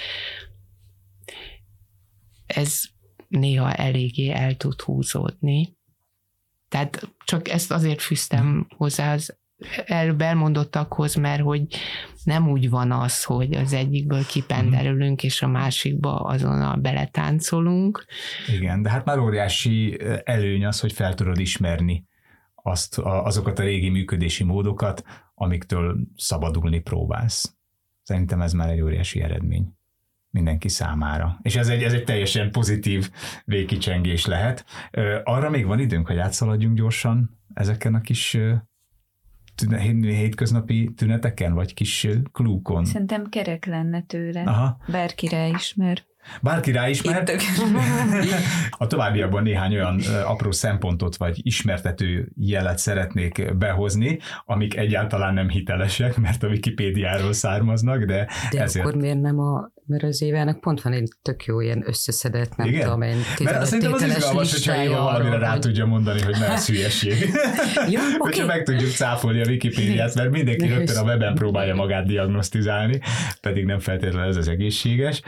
ez 2.46 2.82
néha 3.28 3.72
eléggé 3.72 4.30
el 4.30 4.56
tud 4.56 4.80
húzódni. 4.80 5.76
Tehát 6.68 7.08
csak 7.24 7.48
ezt 7.48 7.70
azért 7.70 8.02
fűztem 8.02 8.66
hozzá 8.76 9.12
az 9.12 9.36
előbb 9.86 10.20
elmondottakhoz, 10.20 11.14
mert 11.14 11.42
hogy 11.42 11.62
nem 12.24 12.48
úgy 12.48 12.70
van 12.70 12.92
az, 12.92 13.24
hogy 13.24 13.54
az 13.54 13.72
egyikből 13.72 14.26
kipenderülünk, 14.26 15.22
és 15.22 15.42
a 15.42 15.48
másikba 15.48 16.20
azonnal 16.20 16.76
beletáncolunk. 16.76 18.04
Igen, 18.56 18.82
de 18.82 18.90
hát 18.90 19.04
már 19.04 19.18
óriási 19.18 19.98
előny 20.24 20.64
az, 20.64 20.80
hogy 20.80 20.92
fel 20.92 21.14
tudod 21.14 21.38
ismerni 21.38 22.06
azt, 22.54 22.98
azokat 22.98 23.58
a 23.58 23.62
régi 23.62 23.88
működési 23.88 24.44
módokat, 24.44 25.04
amiktől 25.34 25.96
szabadulni 26.16 26.78
próbálsz. 26.80 27.56
Szerintem 28.02 28.40
ez 28.40 28.52
már 28.52 28.68
egy 28.68 28.80
óriási 28.80 29.20
eredmény 29.22 29.76
mindenki 30.30 30.68
számára. 30.68 31.38
És 31.42 31.56
ez 31.56 31.68
egy, 31.68 31.82
ez 31.82 31.92
egy 31.92 32.04
teljesen 32.04 32.50
pozitív 32.50 33.10
végkicsengés 33.44 34.26
lehet. 34.26 34.64
Arra 35.24 35.50
még 35.50 35.66
van 35.66 35.78
időnk, 35.78 36.06
hogy 36.06 36.18
átszaladjunk 36.18 36.76
gyorsan 36.76 37.38
ezeken 37.54 37.94
a 37.94 38.00
kis 38.00 38.38
tüne, 39.58 39.78
hétköznapi 40.14 40.92
tüneteken, 40.96 41.54
vagy 41.54 41.74
kis 41.74 42.08
klúkon? 42.32 42.84
Szerintem 42.84 43.28
kerek 43.28 43.64
lenne 43.66 44.02
tőle. 44.02 44.42
Aha. 44.42 44.78
Bárki 44.86 45.28
ismer. 45.54 46.06
Bárki 46.42 46.72
ráismert. 46.72 47.32
A 48.70 48.86
továbbiakban 48.86 49.42
néhány 49.42 49.74
olyan 49.74 50.00
apró 50.24 50.50
szempontot 50.50 51.16
vagy 51.16 51.46
ismertető 51.46 52.32
jelet 52.36 52.78
szeretnék 52.78 53.56
behozni, 53.56 54.18
amik 54.44 54.76
egyáltalán 54.76 55.34
nem 55.34 55.48
hitelesek, 55.48 56.16
mert 56.16 56.42
a 56.42 56.48
Wikipédiáról 56.48 57.32
származnak, 57.32 58.04
de, 58.04 58.28
de 58.50 58.62
ezért... 58.62 58.86
akkor 58.86 59.00
miért 59.00 59.20
nem 59.20 59.38
a 59.38 59.70
mert 59.88 60.02
az 60.02 60.22
évának 60.22 60.60
pont 60.60 60.82
van 60.82 60.92
egy 60.92 61.08
tök 61.22 61.44
jó 61.44 61.60
ilyen 61.60 61.82
összeszedett, 61.86 62.56
nem 62.56 62.66
Igen? 62.68 62.80
tudom 62.80 63.02
én, 63.02 63.16
Mert 63.44 63.64
szerintem 63.64 63.92
az 63.92 64.02
izgalmas, 64.02 64.52
hogyha 64.52 64.82
Éva 64.82 65.02
valamire 65.02 65.38
rá 65.38 65.58
tudja 65.58 65.86
mondani, 65.86 66.20
hogy 66.22 66.36
nem 66.38 66.56
hülyeség. 66.66 67.12
ja, 67.74 68.00
okay. 68.00 68.16
hogyha 68.18 68.46
meg 68.46 68.62
tudjuk 68.62 68.90
cáfolni 68.90 69.40
a 69.40 69.48
Wikipédiát, 69.48 70.14
mert 70.14 70.30
mindenki 70.30 70.66
ne 70.66 70.74
rögtön 70.74 70.96
a 70.96 71.02
weben 71.02 71.34
próbálja 71.34 71.74
magát 71.74 72.06
diagnosztizálni, 72.06 73.00
pedig 73.40 73.64
nem 73.64 73.78
feltétlenül 73.78 74.28
ez 74.28 74.36
az 74.36 74.48
egészséges. 74.48 75.22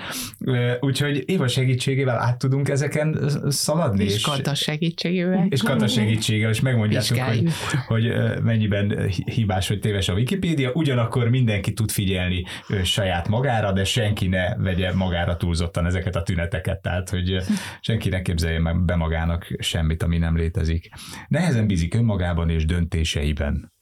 Úgyhogy 0.80 1.22
Éva 1.26 1.48
segítségével 1.48 2.18
át 2.18 2.38
tudunk 2.38 2.68
ezeken 2.68 3.30
szaladni. 3.48 4.04
És, 4.04 4.14
és 4.14 4.22
Kata 4.22 4.54
segítségével. 4.54 5.46
És 5.50 5.62
Kata 5.62 5.86
segítségével, 5.86 6.50
és 6.50 6.60
megmondjátok, 6.60 7.18
hogy, 7.18 7.48
hogy 7.86 8.12
mennyiben 8.42 9.08
hibás 9.24 9.68
vagy 9.68 9.80
téves 9.80 10.08
a 10.08 10.12
Wikipédia, 10.12 10.70
ugyanakkor 10.72 11.28
mindenki 11.28 11.72
tud 11.72 11.90
figyelni 11.90 12.44
saját 12.84 13.28
magára, 13.28 13.72
de 13.72 13.84
senki 13.84 14.26
ne 14.26 14.49
vegye 14.58 14.92
magára 14.92 15.36
túlzottan 15.36 15.86
ezeket 15.86 16.16
a 16.16 16.22
tüneteket, 16.22 16.82
tehát 16.82 17.10
hogy 17.10 17.36
senki 17.80 18.08
ne 18.08 18.22
képzelje 18.22 18.60
meg 18.60 18.84
be 18.84 18.96
magának 18.96 19.46
semmit, 19.58 20.02
ami 20.02 20.18
nem 20.18 20.36
létezik. 20.36 20.88
Nehezen 21.28 21.66
bízik 21.66 21.94
önmagában 21.94 22.50
és 22.50 22.64
döntéseiben. 22.64 23.72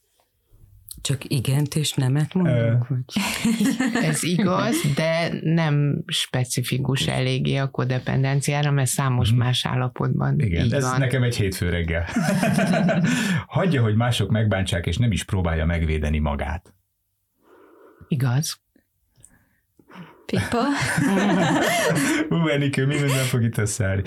Csak 1.01 1.23
igent 1.27 1.75
és 1.75 1.93
nemet 1.93 2.33
mondunk? 2.33 2.87
Vagy? 2.87 3.03
Ez 4.09 4.23
igaz, 4.23 4.75
de 4.95 5.39
nem 5.41 6.03
specifikus 6.07 7.07
eléggé 7.07 7.55
a 7.55 7.69
kodependenciára, 7.69 8.71
mert 8.71 8.89
számos 8.89 9.29
mhm. 9.29 9.39
más 9.39 9.65
állapotban 9.65 10.39
Igen, 10.39 10.65
így 10.65 10.73
ez 10.73 10.83
van. 10.83 10.99
nekem 10.99 11.23
egy 11.23 11.35
hétfő 11.35 11.69
reggel. 11.69 12.05
Hagyja, 13.47 13.81
hogy 13.81 13.95
mások 13.95 14.29
megbántsák, 14.29 14.85
és 14.85 14.97
nem 14.97 15.11
is 15.11 15.23
próbálja 15.23 15.65
megvédeni 15.65 16.19
magát. 16.19 16.73
Igaz. 18.07 18.61
Pipa. 20.29 20.63
Hú, 22.29 22.47
Enikő, 22.47 22.85
mi 22.85 22.93
minden 22.93 23.25
fog 23.25 23.43
itt 23.43 23.57
összeállni. 23.57 24.01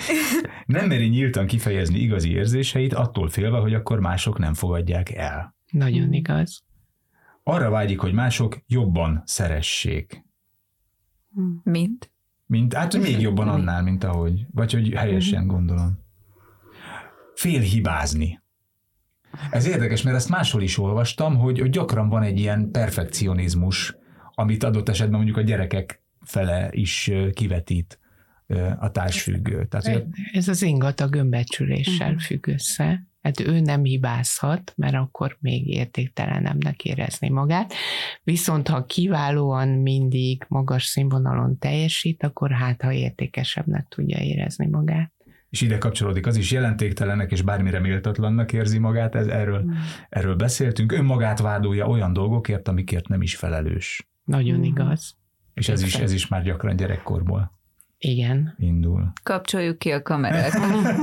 Nem 0.66 0.86
meri 0.86 1.06
nyíltan 1.06 1.46
kifejezni 1.46 1.98
igazi 1.98 2.30
érzéseit, 2.30 2.94
attól 2.94 3.28
félve, 3.28 3.58
hogy 3.58 3.74
akkor 3.74 4.00
mások 4.00 4.38
nem 4.38 4.54
fogadják 4.54 5.14
el. 5.14 5.54
Nagyon 5.70 6.02
hmm. 6.02 6.12
igaz. 6.12 6.62
Arra 7.42 7.70
vágyik, 7.70 7.98
hogy 7.98 8.12
mások 8.12 8.58
jobban 8.66 9.22
szeressék. 9.24 10.24
Mint? 11.62 12.10
Mint, 12.46 12.74
hát 12.74 12.98
még 12.98 13.20
jobban 13.20 13.48
annál, 13.48 13.82
mint 13.82 14.04
ahogy. 14.04 14.46
Vagy 14.50 14.72
hogy 14.72 14.92
helyesen 14.94 15.46
gondolom. 15.46 15.98
Fél 17.34 17.60
hibázni. 17.60 18.42
Ez 19.50 19.66
érdekes, 19.66 20.02
mert 20.02 20.16
ezt 20.16 20.28
máshol 20.28 20.62
is 20.62 20.78
olvastam, 20.78 21.36
hogy, 21.36 21.58
hogy 21.58 21.70
gyakran 21.70 22.08
van 22.08 22.22
egy 22.22 22.38
ilyen 22.38 22.70
perfekcionizmus, 22.70 23.96
amit 24.34 24.64
adott 24.64 24.88
esetben 24.88 25.16
mondjuk 25.16 25.36
a 25.36 25.40
gyerekek 25.40 26.01
fele 26.24 26.68
is 26.70 27.10
kivetít 27.34 27.98
a 28.78 28.90
társfüggő. 28.90 29.66
Tehát, 29.66 30.06
Ez 30.32 30.48
az 30.48 30.62
ingatag 30.62 31.14
önbecsüléssel 31.14 32.10
Mhm. 32.10 32.18
függ 32.18 32.46
össze. 32.48 33.06
Hát 33.22 33.40
ő 33.40 33.60
nem 33.60 33.84
hibázhat, 33.84 34.72
mert 34.76 34.94
akkor 34.94 35.36
még 35.40 35.66
értéktelenebbnek 35.68 36.84
érezni 36.84 37.28
magát. 37.28 37.72
Viszont 38.22 38.68
ha 38.68 38.86
kiválóan 38.86 39.68
mindig 39.68 40.44
magas 40.48 40.84
színvonalon 40.84 41.58
teljesít, 41.58 42.22
akkor 42.22 42.50
hát 42.50 42.82
ha 42.82 42.92
értékesebbnek 42.92 43.86
tudja 43.88 44.18
érezni 44.20 44.66
magát. 44.66 45.12
és 45.50 45.60
ide 45.60 45.78
kapcsolódik 45.78 46.26
az 46.26 46.36
is, 46.36 46.50
jelentéktelenek 46.50 47.30
és 47.30 47.42
bármire 47.42 47.78
méltatlannak 47.78 48.52
érzi 48.52 48.78
magát, 48.78 49.14
ez, 49.14 49.26
erről, 49.26 49.70
erről 50.08 50.34
beszéltünk. 50.36 50.92
Önmagát 50.92 51.38
vádolja 51.40 51.86
olyan 51.86 52.12
dolgokért, 52.12 52.68
amikért 52.68 53.08
nem 53.08 53.22
is 53.22 53.36
felelős. 53.36 54.08
Nagyon 54.24 54.54
Mhm. 54.58 54.64
igaz. 54.64 55.16
És 55.54 55.68
ez 55.68 55.82
is, 55.82 55.94
ez 55.94 56.12
is 56.12 56.28
már 56.28 56.42
gyakran 56.42 56.76
gyerekkorból 56.76 57.52
Igen. 57.98 58.54
indul. 58.58 59.12
Kapcsoljuk 59.22 59.78
ki 59.78 59.90
a 59.90 60.02
kamerát. 60.02 60.52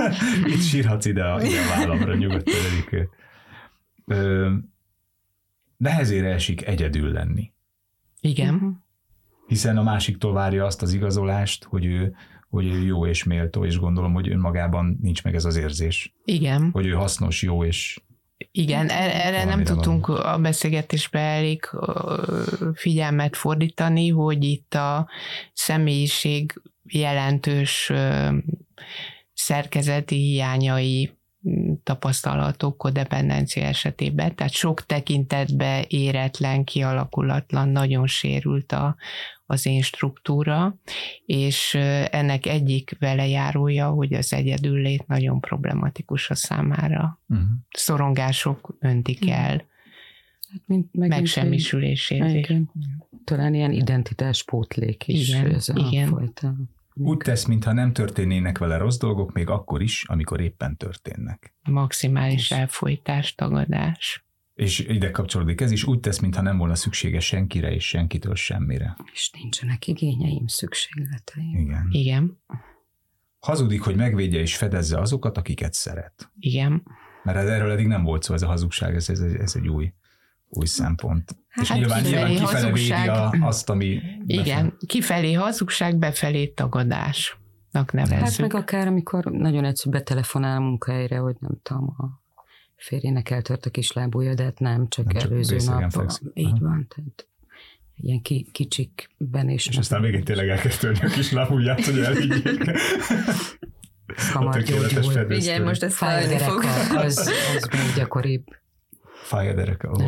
Itt 0.54 0.62
sírhatsz 0.62 1.06
ide 1.06 1.24
a, 1.24 1.42
ide 1.42 1.60
a 1.60 1.78
vállamra, 1.78 2.16
nyugodtan 2.16 2.54
Erikő. 2.72 3.10
Nehezére 5.78 6.34
esik 6.34 6.66
egyedül 6.66 7.12
lenni, 7.12 7.52
Igen. 8.22 8.54
Mhm. 8.54 8.68
hiszen 9.48 9.78
a 9.78 9.84
másiktól 9.84 10.34
várja 10.34 10.66
azt 10.66 10.82
az 10.82 10.94
igazolást, 10.94 11.64
hogy 11.64 11.86
ő, 11.86 12.16
hogy 12.50 12.66
ő 12.66 12.82
jó 12.84 13.06
és 13.06 13.24
méltó, 13.24 13.66
és 13.66 13.78
gondolom, 13.78 14.14
hogy 14.14 14.30
önmagában 14.30 14.98
nincs 15.02 15.24
meg 15.24 15.36
ez 15.36 15.46
az 15.46 15.56
érzés, 15.56 16.14
Igen. 16.24 16.70
hogy 16.72 16.86
ő 16.86 16.92
hasznos, 16.92 17.44
jó 17.44 17.64
és 17.64 18.02
Igen, 18.52 18.90
er- 18.90 19.14
erre 19.14 19.44
nem 19.44 19.64
tudtunk 19.64 20.08
a 20.08 20.38
beszélgetésbe 20.42 21.20
elég 21.20 21.70
figyelmet 22.74 23.36
fordítani, 23.36 24.10
hogy 24.10 24.44
itt 24.44 24.74
a 24.74 25.10
személyiség 25.54 26.62
jelentős 26.84 27.92
szerkezeti 29.34 30.16
hiányai 30.16 31.18
m, 31.40 31.74
tapasztalatok 31.84 32.78
kodependencia 32.78 33.64
esetében, 33.64 34.36
tehát 34.36 34.54
sok 34.54 34.86
tekintetbe 34.86 35.86
éretlen, 35.88 36.64
kialakulatlan, 36.64 37.70
nagyon 37.70 38.08
sérült 38.08 38.72
a, 38.72 38.96
az 39.50 39.66
én 39.66 39.82
struktúra, 39.82 40.76
és 41.26 41.74
ennek 42.10 42.46
egyik 42.46 42.96
velejárója, 43.00 43.90
hogy 43.90 44.14
az 44.14 44.34
egyedüllét 44.34 45.08
nagyon 45.08 45.40
problematikus 45.40 46.30
a 46.30 46.36
számára 46.36 47.20
uh-huh. 47.28 47.48
szorongások 47.70 48.76
öntik 48.80 49.30
el 49.30 49.68
Hát, 50.52 50.62
mint, 50.66 50.94
megsemmisülését. 50.94 52.64
Talán 53.24 53.54
ilyen 53.54 53.72
identitáspótlék 53.72 55.08
is. 55.08 55.30
Igen, 55.30 55.54
ez 55.54 55.70
a 55.70 55.74
igen. 55.76 56.08
Fajta. 56.08 56.56
Úgy 56.94 57.18
tesz, 57.18 57.46
mintha 57.46 57.74
nem 57.74 57.94
történnének 57.94 58.58
vele 58.58 58.78
rossz 58.78 58.98
dolgok, 58.98 59.34
még 59.34 59.50
akkor 59.50 59.82
is, 59.82 60.04
amikor 60.08 60.42
éppen 60.42 60.78
történnek. 60.78 61.54
Maximális 61.70 62.52
elfolytás, 62.52 63.36
tagadás. 63.36 64.26
És 64.60 64.80
ide 64.80 65.12
kapcsolódik 65.12 65.62
ez 65.62 65.72
is, 65.72 65.84
úgy 65.84 66.00
tesz, 66.00 66.20
mintha 66.20 66.42
nem 66.42 66.58
volna 66.58 66.76
szüksége 66.76 67.20
senkire 67.20 67.72
és 67.72 67.88
senkitől 67.88 68.36
semmire. 68.36 68.96
És 69.14 69.32
nincsenek 69.34 69.88
igényeim, 69.88 70.48
szükségleteim. 70.48 71.58
Igen. 71.58 71.88
Igen, 71.92 72.42
Hazudik, 73.40 73.82
hogy 73.82 73.96
megvédje 73.96 74.40
és 74.40 74.56
fedezze 74.58 75.00
azokat, 75.00 75.38
akiket 75.38 75.74
szeret. 75.74 76.32
igen. 76.40 76.84
Mert 77.24 77.38
ez- 77.38 77.48
erről 77.50 77.72
eddig 77.72 77.88
nem 77.88 78.04
volt 78.04 78.24
szó, 78.24 78.34
ez 78.34 78.42
a 78.42 78.48
hazugság, 78.48 78.96
ez, 78.96 79.10
ez, 79.10 79.20
ez 79.20 79.56
egy 79.56 79.68
új, 79.68 79.94
új 80.50 80.66
szempont. 80.66 81.36
és 81.62 81.68
Hát 81.70 81.78
nyilván, 81.78 82.04
kifelé 82.04 82.28
nyilván 82.30 82.46
kifele 82.46 82.72
védi 82.72 82.90
hazugság. 82.92 83.10
a, 83.42 83.46
azt, 83.48 83.70
ami... 83.70 84.00
Igen, 84.26 84.78
kifelé 84.86 85.34
hazugság, 85.34 85.98
befelé 85.98 86.48
tagadásnak 86.48 87.38
Hát 87.74 87.92
nevezzük. 87.92 88.40
meg 88.40 88.54
akár, 88.54 88.88
amikor 88.88 89.26
nagyon 89.26 89.66
egyszerű 89.66 89.92
betelefonál 89.98 90.58
a 90.58 90.62
munkahelyre, 90.62 91.18
hogy 91.18 91.36
nem 91.40 91.60
tudom, 91.64 91.96
a 91.98 92.28
férjének 92.80 93.30
eltört 93.30 93.66
a 93.66 93.70
kis 93.70 93.92
lábúja, 93.92 94.34
de 94.34 94.44
hát 94.44 94.60
nem, 94.60 94.88
csak, 94.88 95.06
Nem, 95.06 95.22
csak 95.22 95.32
előző 95.32 95.58
nap. 95.66 95.92
fekszik. 95.92 96.22
Aha. 96.22 96.32
Így 96.50 96.60
van, 96.60 96.88
tehát 96.96 97.28
ilyen 97.96 98.22
ki, 98.22 98.48
kicsikben 98.52 99.50
és, 99.50 99.68
És 99.68 99.78
aztán 99.78 100.02
végén 100.02 100.24
tényleg 100.24 100.50
elkezd 100.50 100.80
törni 100.80 101.06
a 101.06 101.10
kis 101.10 101.32
lábujját, 101.32 101.86
hogy 101.86 102.00
elvigyék. 102.00 102.72
hamar 104.34 104.62
gyógyul. 104.62 105.26
Figyelj, 105.28 105.60
most 105.64 105.84
ez 105.84 105.96
fájni 105.96 106.38
fog. 106.38 106.64
az, 106.96 107.18
az 107.56 107.68
még 107.72 107.94
gyakoribb. 107.96 108.46
Fáj 109.24 109.50
a 109.50 109.54
dereka, 109.54 109.90
ó. 109.92 110.04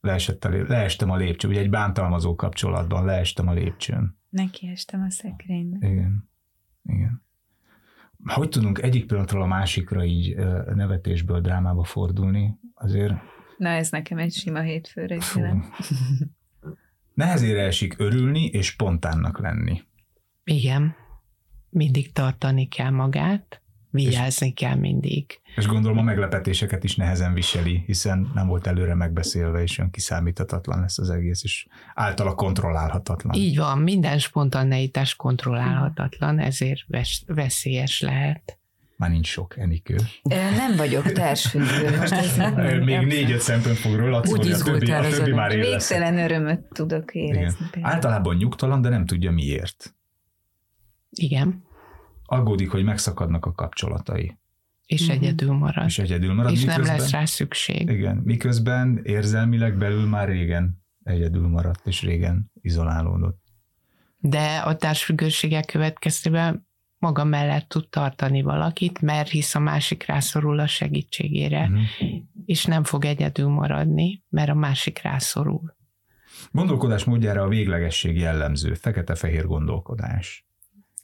Leesett 0.00 0.44
a 0.44 0.48
leestem 0.48 1.10
a 1.10 1.16
lépcsőn, 1.16 1.50
ugye 1.50 1.60
egy 1.60 1.70
bántalmazó 1.70 2.34
kapcsolatban 2.34 3.04
leestem 3.04 3.48
a 3.48 3.52
lépcsőn. 3.52 4.18
Neki 4.30 4.68
estem 4.68 5.02
a 5.02 5.10
szekrénybe. 5.10 5.88
Igen. 5.88 6.30
Igen. 6.84 7.24
Hogy 8.34 8.48
tudunk 8.48 8.82
egyik 8.82 9.06
pillanatról 9.06 9.42
a 9.42 9.46
másikra 9.46 10.04
így 10.04 10.36
nevetésből 10.74 11.40
drámába 11.40 11.84
fordulni, 11.84 12.58
azért 12.74 13.14
Na 13.56 13.68
ez 13.68 13.90
nekem 13.90 14.18
egy 14.18 14.32
sima 14.32 14.60
hétfő 14.60 15.06
reggel. 15.06 15.64
nehezére 17.14 17.62
esik 17.62 17.94
örülni 17.98 18.44
és 18.44 18.66
spontánnak 18.66 19.38
lenni. 19.38 19.82
Igen, 20.44 20.94
mindig 21.68 22.12
tartani 22.12 22.68
kell 22.68 22.90
magát, 22.90 23.62
vigyázni 24.04 24.52
kell 24.52 24.74
mindig. 24.74 25.40
És 25.56 25.66
gondolom 25.66 25.98
a 25.98 26.02
meglepetéseket 26.02 26.84
is 26.84 26.96
nehezen 26.96 27.34
viseli, 27.34 27.82
hiszen 27.86 28.30
nem 28.34 28.46
volt 28.46 28.66
előre 28.66 28.94
megbeszélve, 28.94 29.62
és 29.62 29.78
olyan 29.78 29.90
kiszámíthatatlan 29.90 30.80
lesz 30.80 30.98
az 30.98 31.10
egész, 31.10 31.42
és 31.44 31.66
általa 31.94 32.34
kontrollálhatatlan. 32.34 33.34
Így 33.34 33.56
van, 33.56 33.78
minden 33.78 34.18
spontaneitás 34.18 35.14
kontrollálhatatlan, 35.16 36.38
ezért 36.38 36.84
ves- 36.86 37.24
veszélyes 37.26 38.00
lehet. 38.00 38.58
Már 38.96 39.10
nincs 39.10 39.26
sok 39.26 39.58
enikő. 39.58 39.96
Nem 40.56 40.76
vagyok 40.76 41.12
társfüggő. 41.12 41.96
Most 41.98 42.12
ez 42.12 42.36
nem- 42.36 42.82
Még 42.82 43.06
négy-öt 43.06 43.40
szempont 43.40 43.76
fog 43.76 43.94
róla 43.94 44.18
Úgy 44.18 44.26
szólni, 44.26 44.52
a 44.52 44.56
többi, 44.58 44.90
a 44.90 45.08
többi 45.08 45.32
már 45.32 45.50
él. 45.50 45.60
Végtelen 45.60 46.18
örömöt 46.18 46.60
tudok 46.72 47.14
Igen. 47.14 47.36
érezni. 47.36 47.66
például. 47.70 47.94
Általában 47.94 48.36
nyugtalan, 48.36 48.80
de 48.80 48.88
nem 48.88 49.06
tudja 49.06 49.30
miért. 49.30 49.94
Igen, 51.10 51.65
Aggódik, 52.26 52.70
hogy 52.70 52.84
megszakadnak 52.84 53.46
a 53.46 53.52
kapcsolatai, 53.52 54.38
és 54.86 55.08
egyedül 55.08 55.52
marad. 55.52 55.86
és 55.86 55.98
egyedül 55.98 56.34
marad. 56.34 56.52
És 56.52 56.64
nem 56.64 56.74
miközben- 56.74 56.98
lesz 57.00 57.10
rá 57.10 57.24
szükség. 57.24 57.88
Igen, 57.88 58.16
miközben 58.16 59.00
érzelmileg 59.02 59.76
belül 59.78 60.06
már 60.06 60.28
régen 60.28 60.84
egyedül 61.02 61.48
maradt, 61.48 61.86
és 61.86 62.02
régen 62.02 62.50
izolálódott. 62.60 63.44
de 64.18 64.56
a 64.56 64.76
társfüggőségek 64.76 65.64
következtében 65.66 66.66
maga 66.98 67.24
mellett 67.24 67.68
tud 67.68 67.88
tartani 67.88 68.42
valakit, 68.42 69.00
mert 69.00 69.28
hisz 69.28 69.54
a 69.54 69.58
másik 69.58 70.06
rászorul 70.06 70.58
a 70.58 70.66
segítségére, 70.66 71.62
Uh-huh. 71.62 71.82
és 72.44 72.64
nem 72.64 72.84
fog 72.84 73.04
egyedül 73.04 73.48
maradni, 73.48 74.22
mert 74.28 74.48
a 74.50 74.54
másik 74.54 75.02
rászorul. 75.02 75.76
Gondolkodás 76.50 77.04
módjára 77.04 77.42
a 77.42 77.48
véglegesség 77.48 78.16
jellemző, 78.16 78.74
fekete-fehér 78.74 79.46
gondolkodás. 79.46 80.45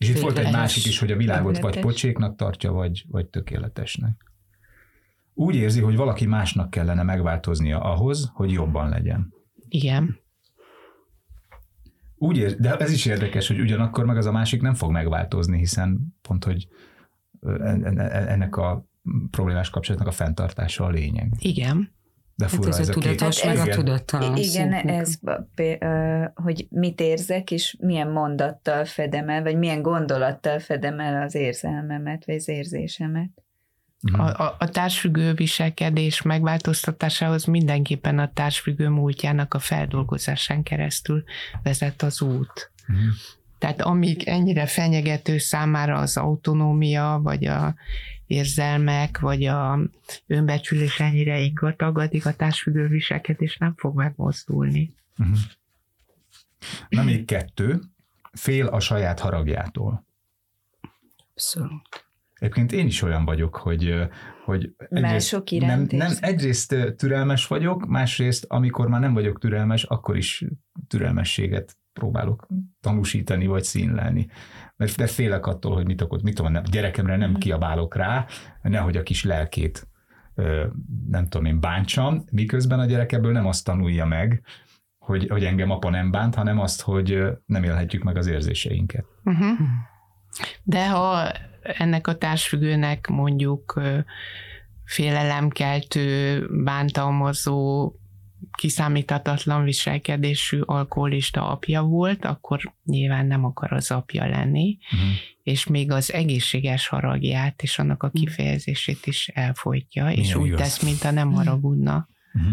És 0.02 0.08
itt 0.08 0.20
volt 0.20 0.38
egy 0.38 0.52
másik 0.52 0.86
is, 0.86 0.98
hogy 0.98 1.10
a 1.10 1.16
világot 1.16 1.58
vagy 1.58 1.80
pocséknak 1.80 2.36
tartja, 2.36 2.72
vagy, 2.72 3.04
vagy 3.08 3.26
tökéletesnek. 3.26 4.32
Úgy 5.34 5.54
érzi, 5.54 5.80
hogy 5.80 5.96
valaki 5.96 6.26
másnak 6.26 6.70
kellene 6.70 7.02
megváltoznia 7.02 7.80
ahhoz, 7.80 8.30
hogy 8.34 8.50
jobban 8.52 8.88
legyen. 8.88 9.34
Igen, 9.68 10.20
Úgy 12.22 12.36
ér, 12.36 12.56
de 12.56 12.76
ez 12.76 12.92
is 12.92 13.06
érdekes, 13.06 13.48
hogy 13.48 13.60
ugyanakkor 13.60 14.04
meg 14.04 14.16
az 14.16 14.26
a 14.26 14.32
másik 14.32 14.62
nem 14.62 14.74
fog 14.74 14.90
megváltozni, 14.90 15.58
hiszen 15.58 16.14
pont, 16.22 16.44
hogy 16.44 16.68
en- 17.40 17.84
en- 17.84 17.98
en- 17.98 18.28
ennek 18.28 18.56
a 18.56 18.86
problémás 19.30 19.70
kapcsolatnak 19.70 20.08
a 20.08 20.12
fenntartása 20.12 20.84
a 20.84 20.88
lényeg. 20.88 21.32
igen, 21.38 21.92
De 22.34 22.44
Hát 22.44 22.54
fura 22.54 22.68
ez 22.68 22.78
a 22.78 22.80
ez 22.80 22.88
a 22.88 22.92
két. 22.92 23.02
tudatos, 23.02 23.40
Hát 23.40 23.56
meg 23.56 23.68
a 23.68 23.74
tudattalan. 23.74 24.36
Igen, 24.36 24.72
ez, 24.72 25.18
hogy 26.34 26.66
mit 26.70 27.00
érzek, 27.00 27.50
és 27.50 27.76
milyen 27.80 28.08
mondattal 28.08 28.84
fedem 28.84 29.28
el, 29.28 29.42
vagy 29.42 29.56
milyen 29.58 29.82
gondolattal 29.82 30.58
fedem 30.58 31.00
el 31.00 31.22
az 31.22 31.34
érzelmemet, 31.34 32.24
vagy 32.24 32.34
az 32.34 32.48
érzésemet. 32.48 33.30
Mhm. 34.02 34.20
a, 34.20 34.26
a, 34.26 34.56
a 34.58 34.68
társfüggő 34.68 35.32
viselkedés 35.32 36.22
megváltoztatásához 36.22 37.44
mindenképpen 37.44 38.18
a 38.18 38.32
társfüggő 38.32 38.88
múltjának 38.88 39.54
a 39.54 39.58
feldolgozásán 39.58 40.62
keresztül 40.62 41.24
vezet 41.62 42.02
az 42.02 42.22
út. 42.22 42.72
Mhm. 42.86 42.98
Tehát 43.58 43.80
amíg 43.80 44.22
ennyire 44.22 44.66
fenyegető 44.66 45.38
számára 45.38 45.98
az 45.98 46.16
autonómia, 46.16 47.20
vagy 47.22 47.44
a 47.44 47.74
érzelmek, 48.32 49.18
vagy 49.18 49.44
a 49.44 49.78
önbecsülés 50.26 51.00
ennyire 51.00 51.40
ingatag, 51.40 51.98
addig 51.98 52.26
a 52.26 52.36
társfüggő 52.36 52.86
viselkedés 52.86 53.56
nem 53.56 53.74
fog 53.76 53.96
megmozdulni. 53.96 54.94
Mhm. 55.16 55.32
Na 56.88 57.02
még 57.02 57.24
kettő. 57.24 57.80
Fél 58.32 58.66
a 58.66 58.80
saját 58.80 59.20
haragjától. 59.20 60.04
Abszolút. 61.30 62.06
Egyébként 62.34 62.72
én 62.72 62.86
is 62.86 63.02
olyan 63.02 63.24
vagyok, 63.24 63.56
hogy, 63.56 64.08
hogy 64.44 64.74
Mások 64.90 65.50
nem, 65.50 65.60
iránt 65.60 65.92
nem, 65.92 66.12
egyrészt 66.20 66.76
türelmes 66.96 67.46
vagyok, 67.46 67.86
másrészt, 67.86 68.44
amikor 68.48 68.88
már 68.88 69.00
nem 69.00 69.14
vagyok 69.14 69.38
türelmes, 69.38 69.82
akkor 69.82 70.16
is 70.16 70.44
türelmességet 70.88 71.76
próbálok 71.92 72.46
tanúsítani 72.80 73.46
vagy 73.46 73.62
színlelni. 73.62 74.26
Mert, 74.76 74.96
mert 74.96 75.10
félek 75.10 75.46
attól, 75.46 75.74
hogy 75.74 75.86
mit 75.86 76.00
okot, 76.00 76.22
mit 76.22 76.34
tudom, 76.34 76.62
gyerekemre 76.70 77.16
nem 77.16 77.34
kiabálok 77.34 77.96
rá, 77.96 78.26
nehogy 78.62 78.96
a 78.96 79.02
kis 79.02 79.24
lelkét 79.24 79.86
nem 81.08 81.26
tudom 81.28 81.46
én 81.46 81.60
bántsam, 81.60 82.24
miközben 82.30 82.80
a 82.80 82.84
gyerek 82.84 83.12
ebből 83.12 83.32
nem 83.32 83.46
azt 83.46 83.64
tanulja 83.64 84.04
meg, 84.04 84.42
hogy, 84.98 85.28
hogy 85.28 85.44
engem 85.44 85.70
apa 85.70 85.90
nem 85.90 86.10
bánt, 86.10 86.34
hanem 86.34 86.58
azt, 86.58 86.82
hogy 86.82 87.22
nem 87.46 87.64
élhetjük 87.64 88.02
meg 88.02 88.16
az 88.16 88.26
érzéseinket. 88.26 89.04
Uh-huh. 89.24 89.58
De 90.62 90.88
ha 90.88 91.32
ennek 91.62 92.06
a 92.06 92.18
társfüggőnek 92.18 93.06
mondjuk 93.06 93.80
félelemkeltő, 94.84 96.46
bántalmazó, 96.64 97.92
kiszámíthatatlan 98.50 99.64
viselkedésű 99.64 100.60
alkoholista 100.60 101.48
apja 101.50 101.82
volt, 101.82 102.24
akkor 102.24 102.72
nyilván 102.84 103.26
nem 103.26 103.44
akar 103.44 103.72
az 103.72 103.90
apja 103.90 104.26
lenni, 104.26 104.78
Uh-huh. 104.92 105.08
és 105.42 105.66
még 105.66 105.90
az 105.90 106.12
egészséges 106.12 106.88
haragját 106.88 107.62
és 107.62 107.78
annak 107.78 108.02
a 108.02 108.10
kifejezését 108.10 109.06
is 109.06 109.28
elfolytja, 109.28 110.10
és 110.10 110.20
Milyen 110.20 110.38
úgy 110.38 110.46
igaz. 110.46 110.60
tesz, 110.60 110.82
mintha 110.82 111.10
nem 111.10 111.32
haragudna. 111.32 112.08
Uh-huh. 112.34 112.52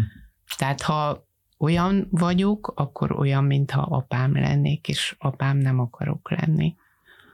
Tehát 0.56 0.82
ha 0.82 1.28
olyan 1.58 2.06
vagyok, 2.10 2.72
akkor 2.76 3.12
olyan, 3.12 3.44
mintha 3.44 3.82
apám 3.82 4.32
lennék, 4.34 4.88
és 4.88 5.14
apám 5.18 5.56
nem 5.56 5.78
akarok 5.80 6.30
lenni. 6.30 6.74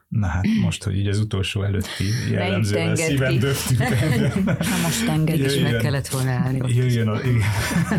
Na 0.09 0.27
hát 0.27 0.45
most, 0.63 0.85
hogy 0.85 0.97
így 0.99 1.07
az 1.07 1.19
utolsó 1.19 1.63
előtti 1.63 2.05
jellemzővel 2.31 2.97
szívem 2.97 3.39
döftünk. 3.39 4.45
Na 4.45 4.77
most 4.83 5.09
engedj. 5.09 5.43
És 5.43 5.59
meg 5.61 5.77
kellett 5.77 6.09
volna 6.09 6.31
állni. 6.31 6.75
Jöjjön, 6.75 7.09
a, 7.09 7.21
igen. 7.21 7.49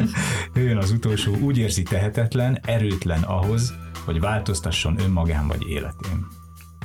Jöjjön 0.55 0.77
az 0.77 0.91
utolsó, 0.91 1.35
úgy 1.35 1.57
érzi 1.57 1.83
tehetetlen, 1.83 2.59
erőtlen 2.65 3.21
ahhoz, 3.23 3.73
hogy 4.05 4.19
változtasson 4.19 4.99
önmagán 4.99 5.47
vagy 5.47 5.67
életén. 5.67 6.27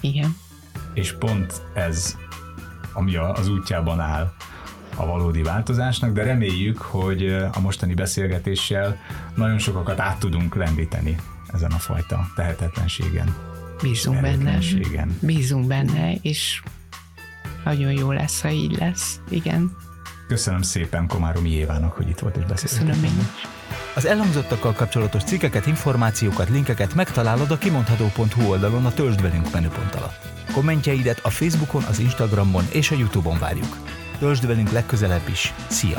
Igen. 0.00 0.36
És 0.94 1.12
pont 1.12 1.62
ez, 1.74 2.16
ami 2.92 3.16
a- 3.16 3.32
az 3.32 3.48
útjában 3.48 4.00
áll 4.00 4.32
a 4.96 5.06
valódi 5.06 5.42
változásnak, 5.42 6.12
de 6.12 6.22
reméljük, 6.22 6.78
hogy 6.78 7.26
a 7.52 7.60
mostani 7.60 7.94
beszélgetéssel 7.94 9.00
nagyon 9.34 9.58
sokakat 9.58 10.00
át 10.00 10.18
tudunk 10.18 10.54
lendíteni 10.54 11.16
ezen 11.52 11.70
a 11.70 11.78
fajta 11.78 12.26
tehetetlenségen, 12.34 13.34
Bízunk 13.82 14.20
benne. 14.20 14.28
erőtlenségen. 14.28 15.18
Bízunk 15.20 15.66
benne, 15.66 16.14
és 16.14 16.62
nagyon 17.64 17.92
jó 17.92 18.12
lesz, 18.12 18.40
ha 18.40 18.50
így 18.50 18.76
lesz. 18.78 19.20
Igen. 19.28 19.76
Köszönöm 20.28 20.62
szépen 20.62 21.06
Komáromi 21.06 21.50
Évának, 21.50 21.92
hogy 21.92 22.08
itt 22.08 22.18
volt 22.18 22.36
és 22.36 22.44
beszélt. 22.44 22.70
Köszönöm 22.72 23.04
én 23.04 23.18
is. 23.20 23.48
Az 23.94 24.04
elhangzottakkal 24.04 24.72
kapcsolatos 24.72 25.24
cikkeket, 25.24 25.66
információkat, 25.66 26.48
linkeket 26.48 26.94
megtalálod 26.94 27.50
a 27.50 27.58
kimondható.hu 27.58 28.50
oldalon 28.50 28.86
a 28.86 28.92
Töltsd 28.92 29.22
velünk 29.22 29.52
menüpont 29.52 29.94
alatt. 29.94 30.28
Kommentjeidet 30.52 31.18
a 31.22 31.30
Facebookon, 31.30 31.82
az 31.82 31.98
Instagramon 31.98 32.64
és 32.72 32.90
a 32.90 32.94
Youtube-on 32.94 33.38
várjuk. 33.38 33.76
Töltsd 34.18 34.46
velünk 34.46 34.70
legközelebb 34.70 35.28
is. 35.28 35.54
Szia! 35.68 35.98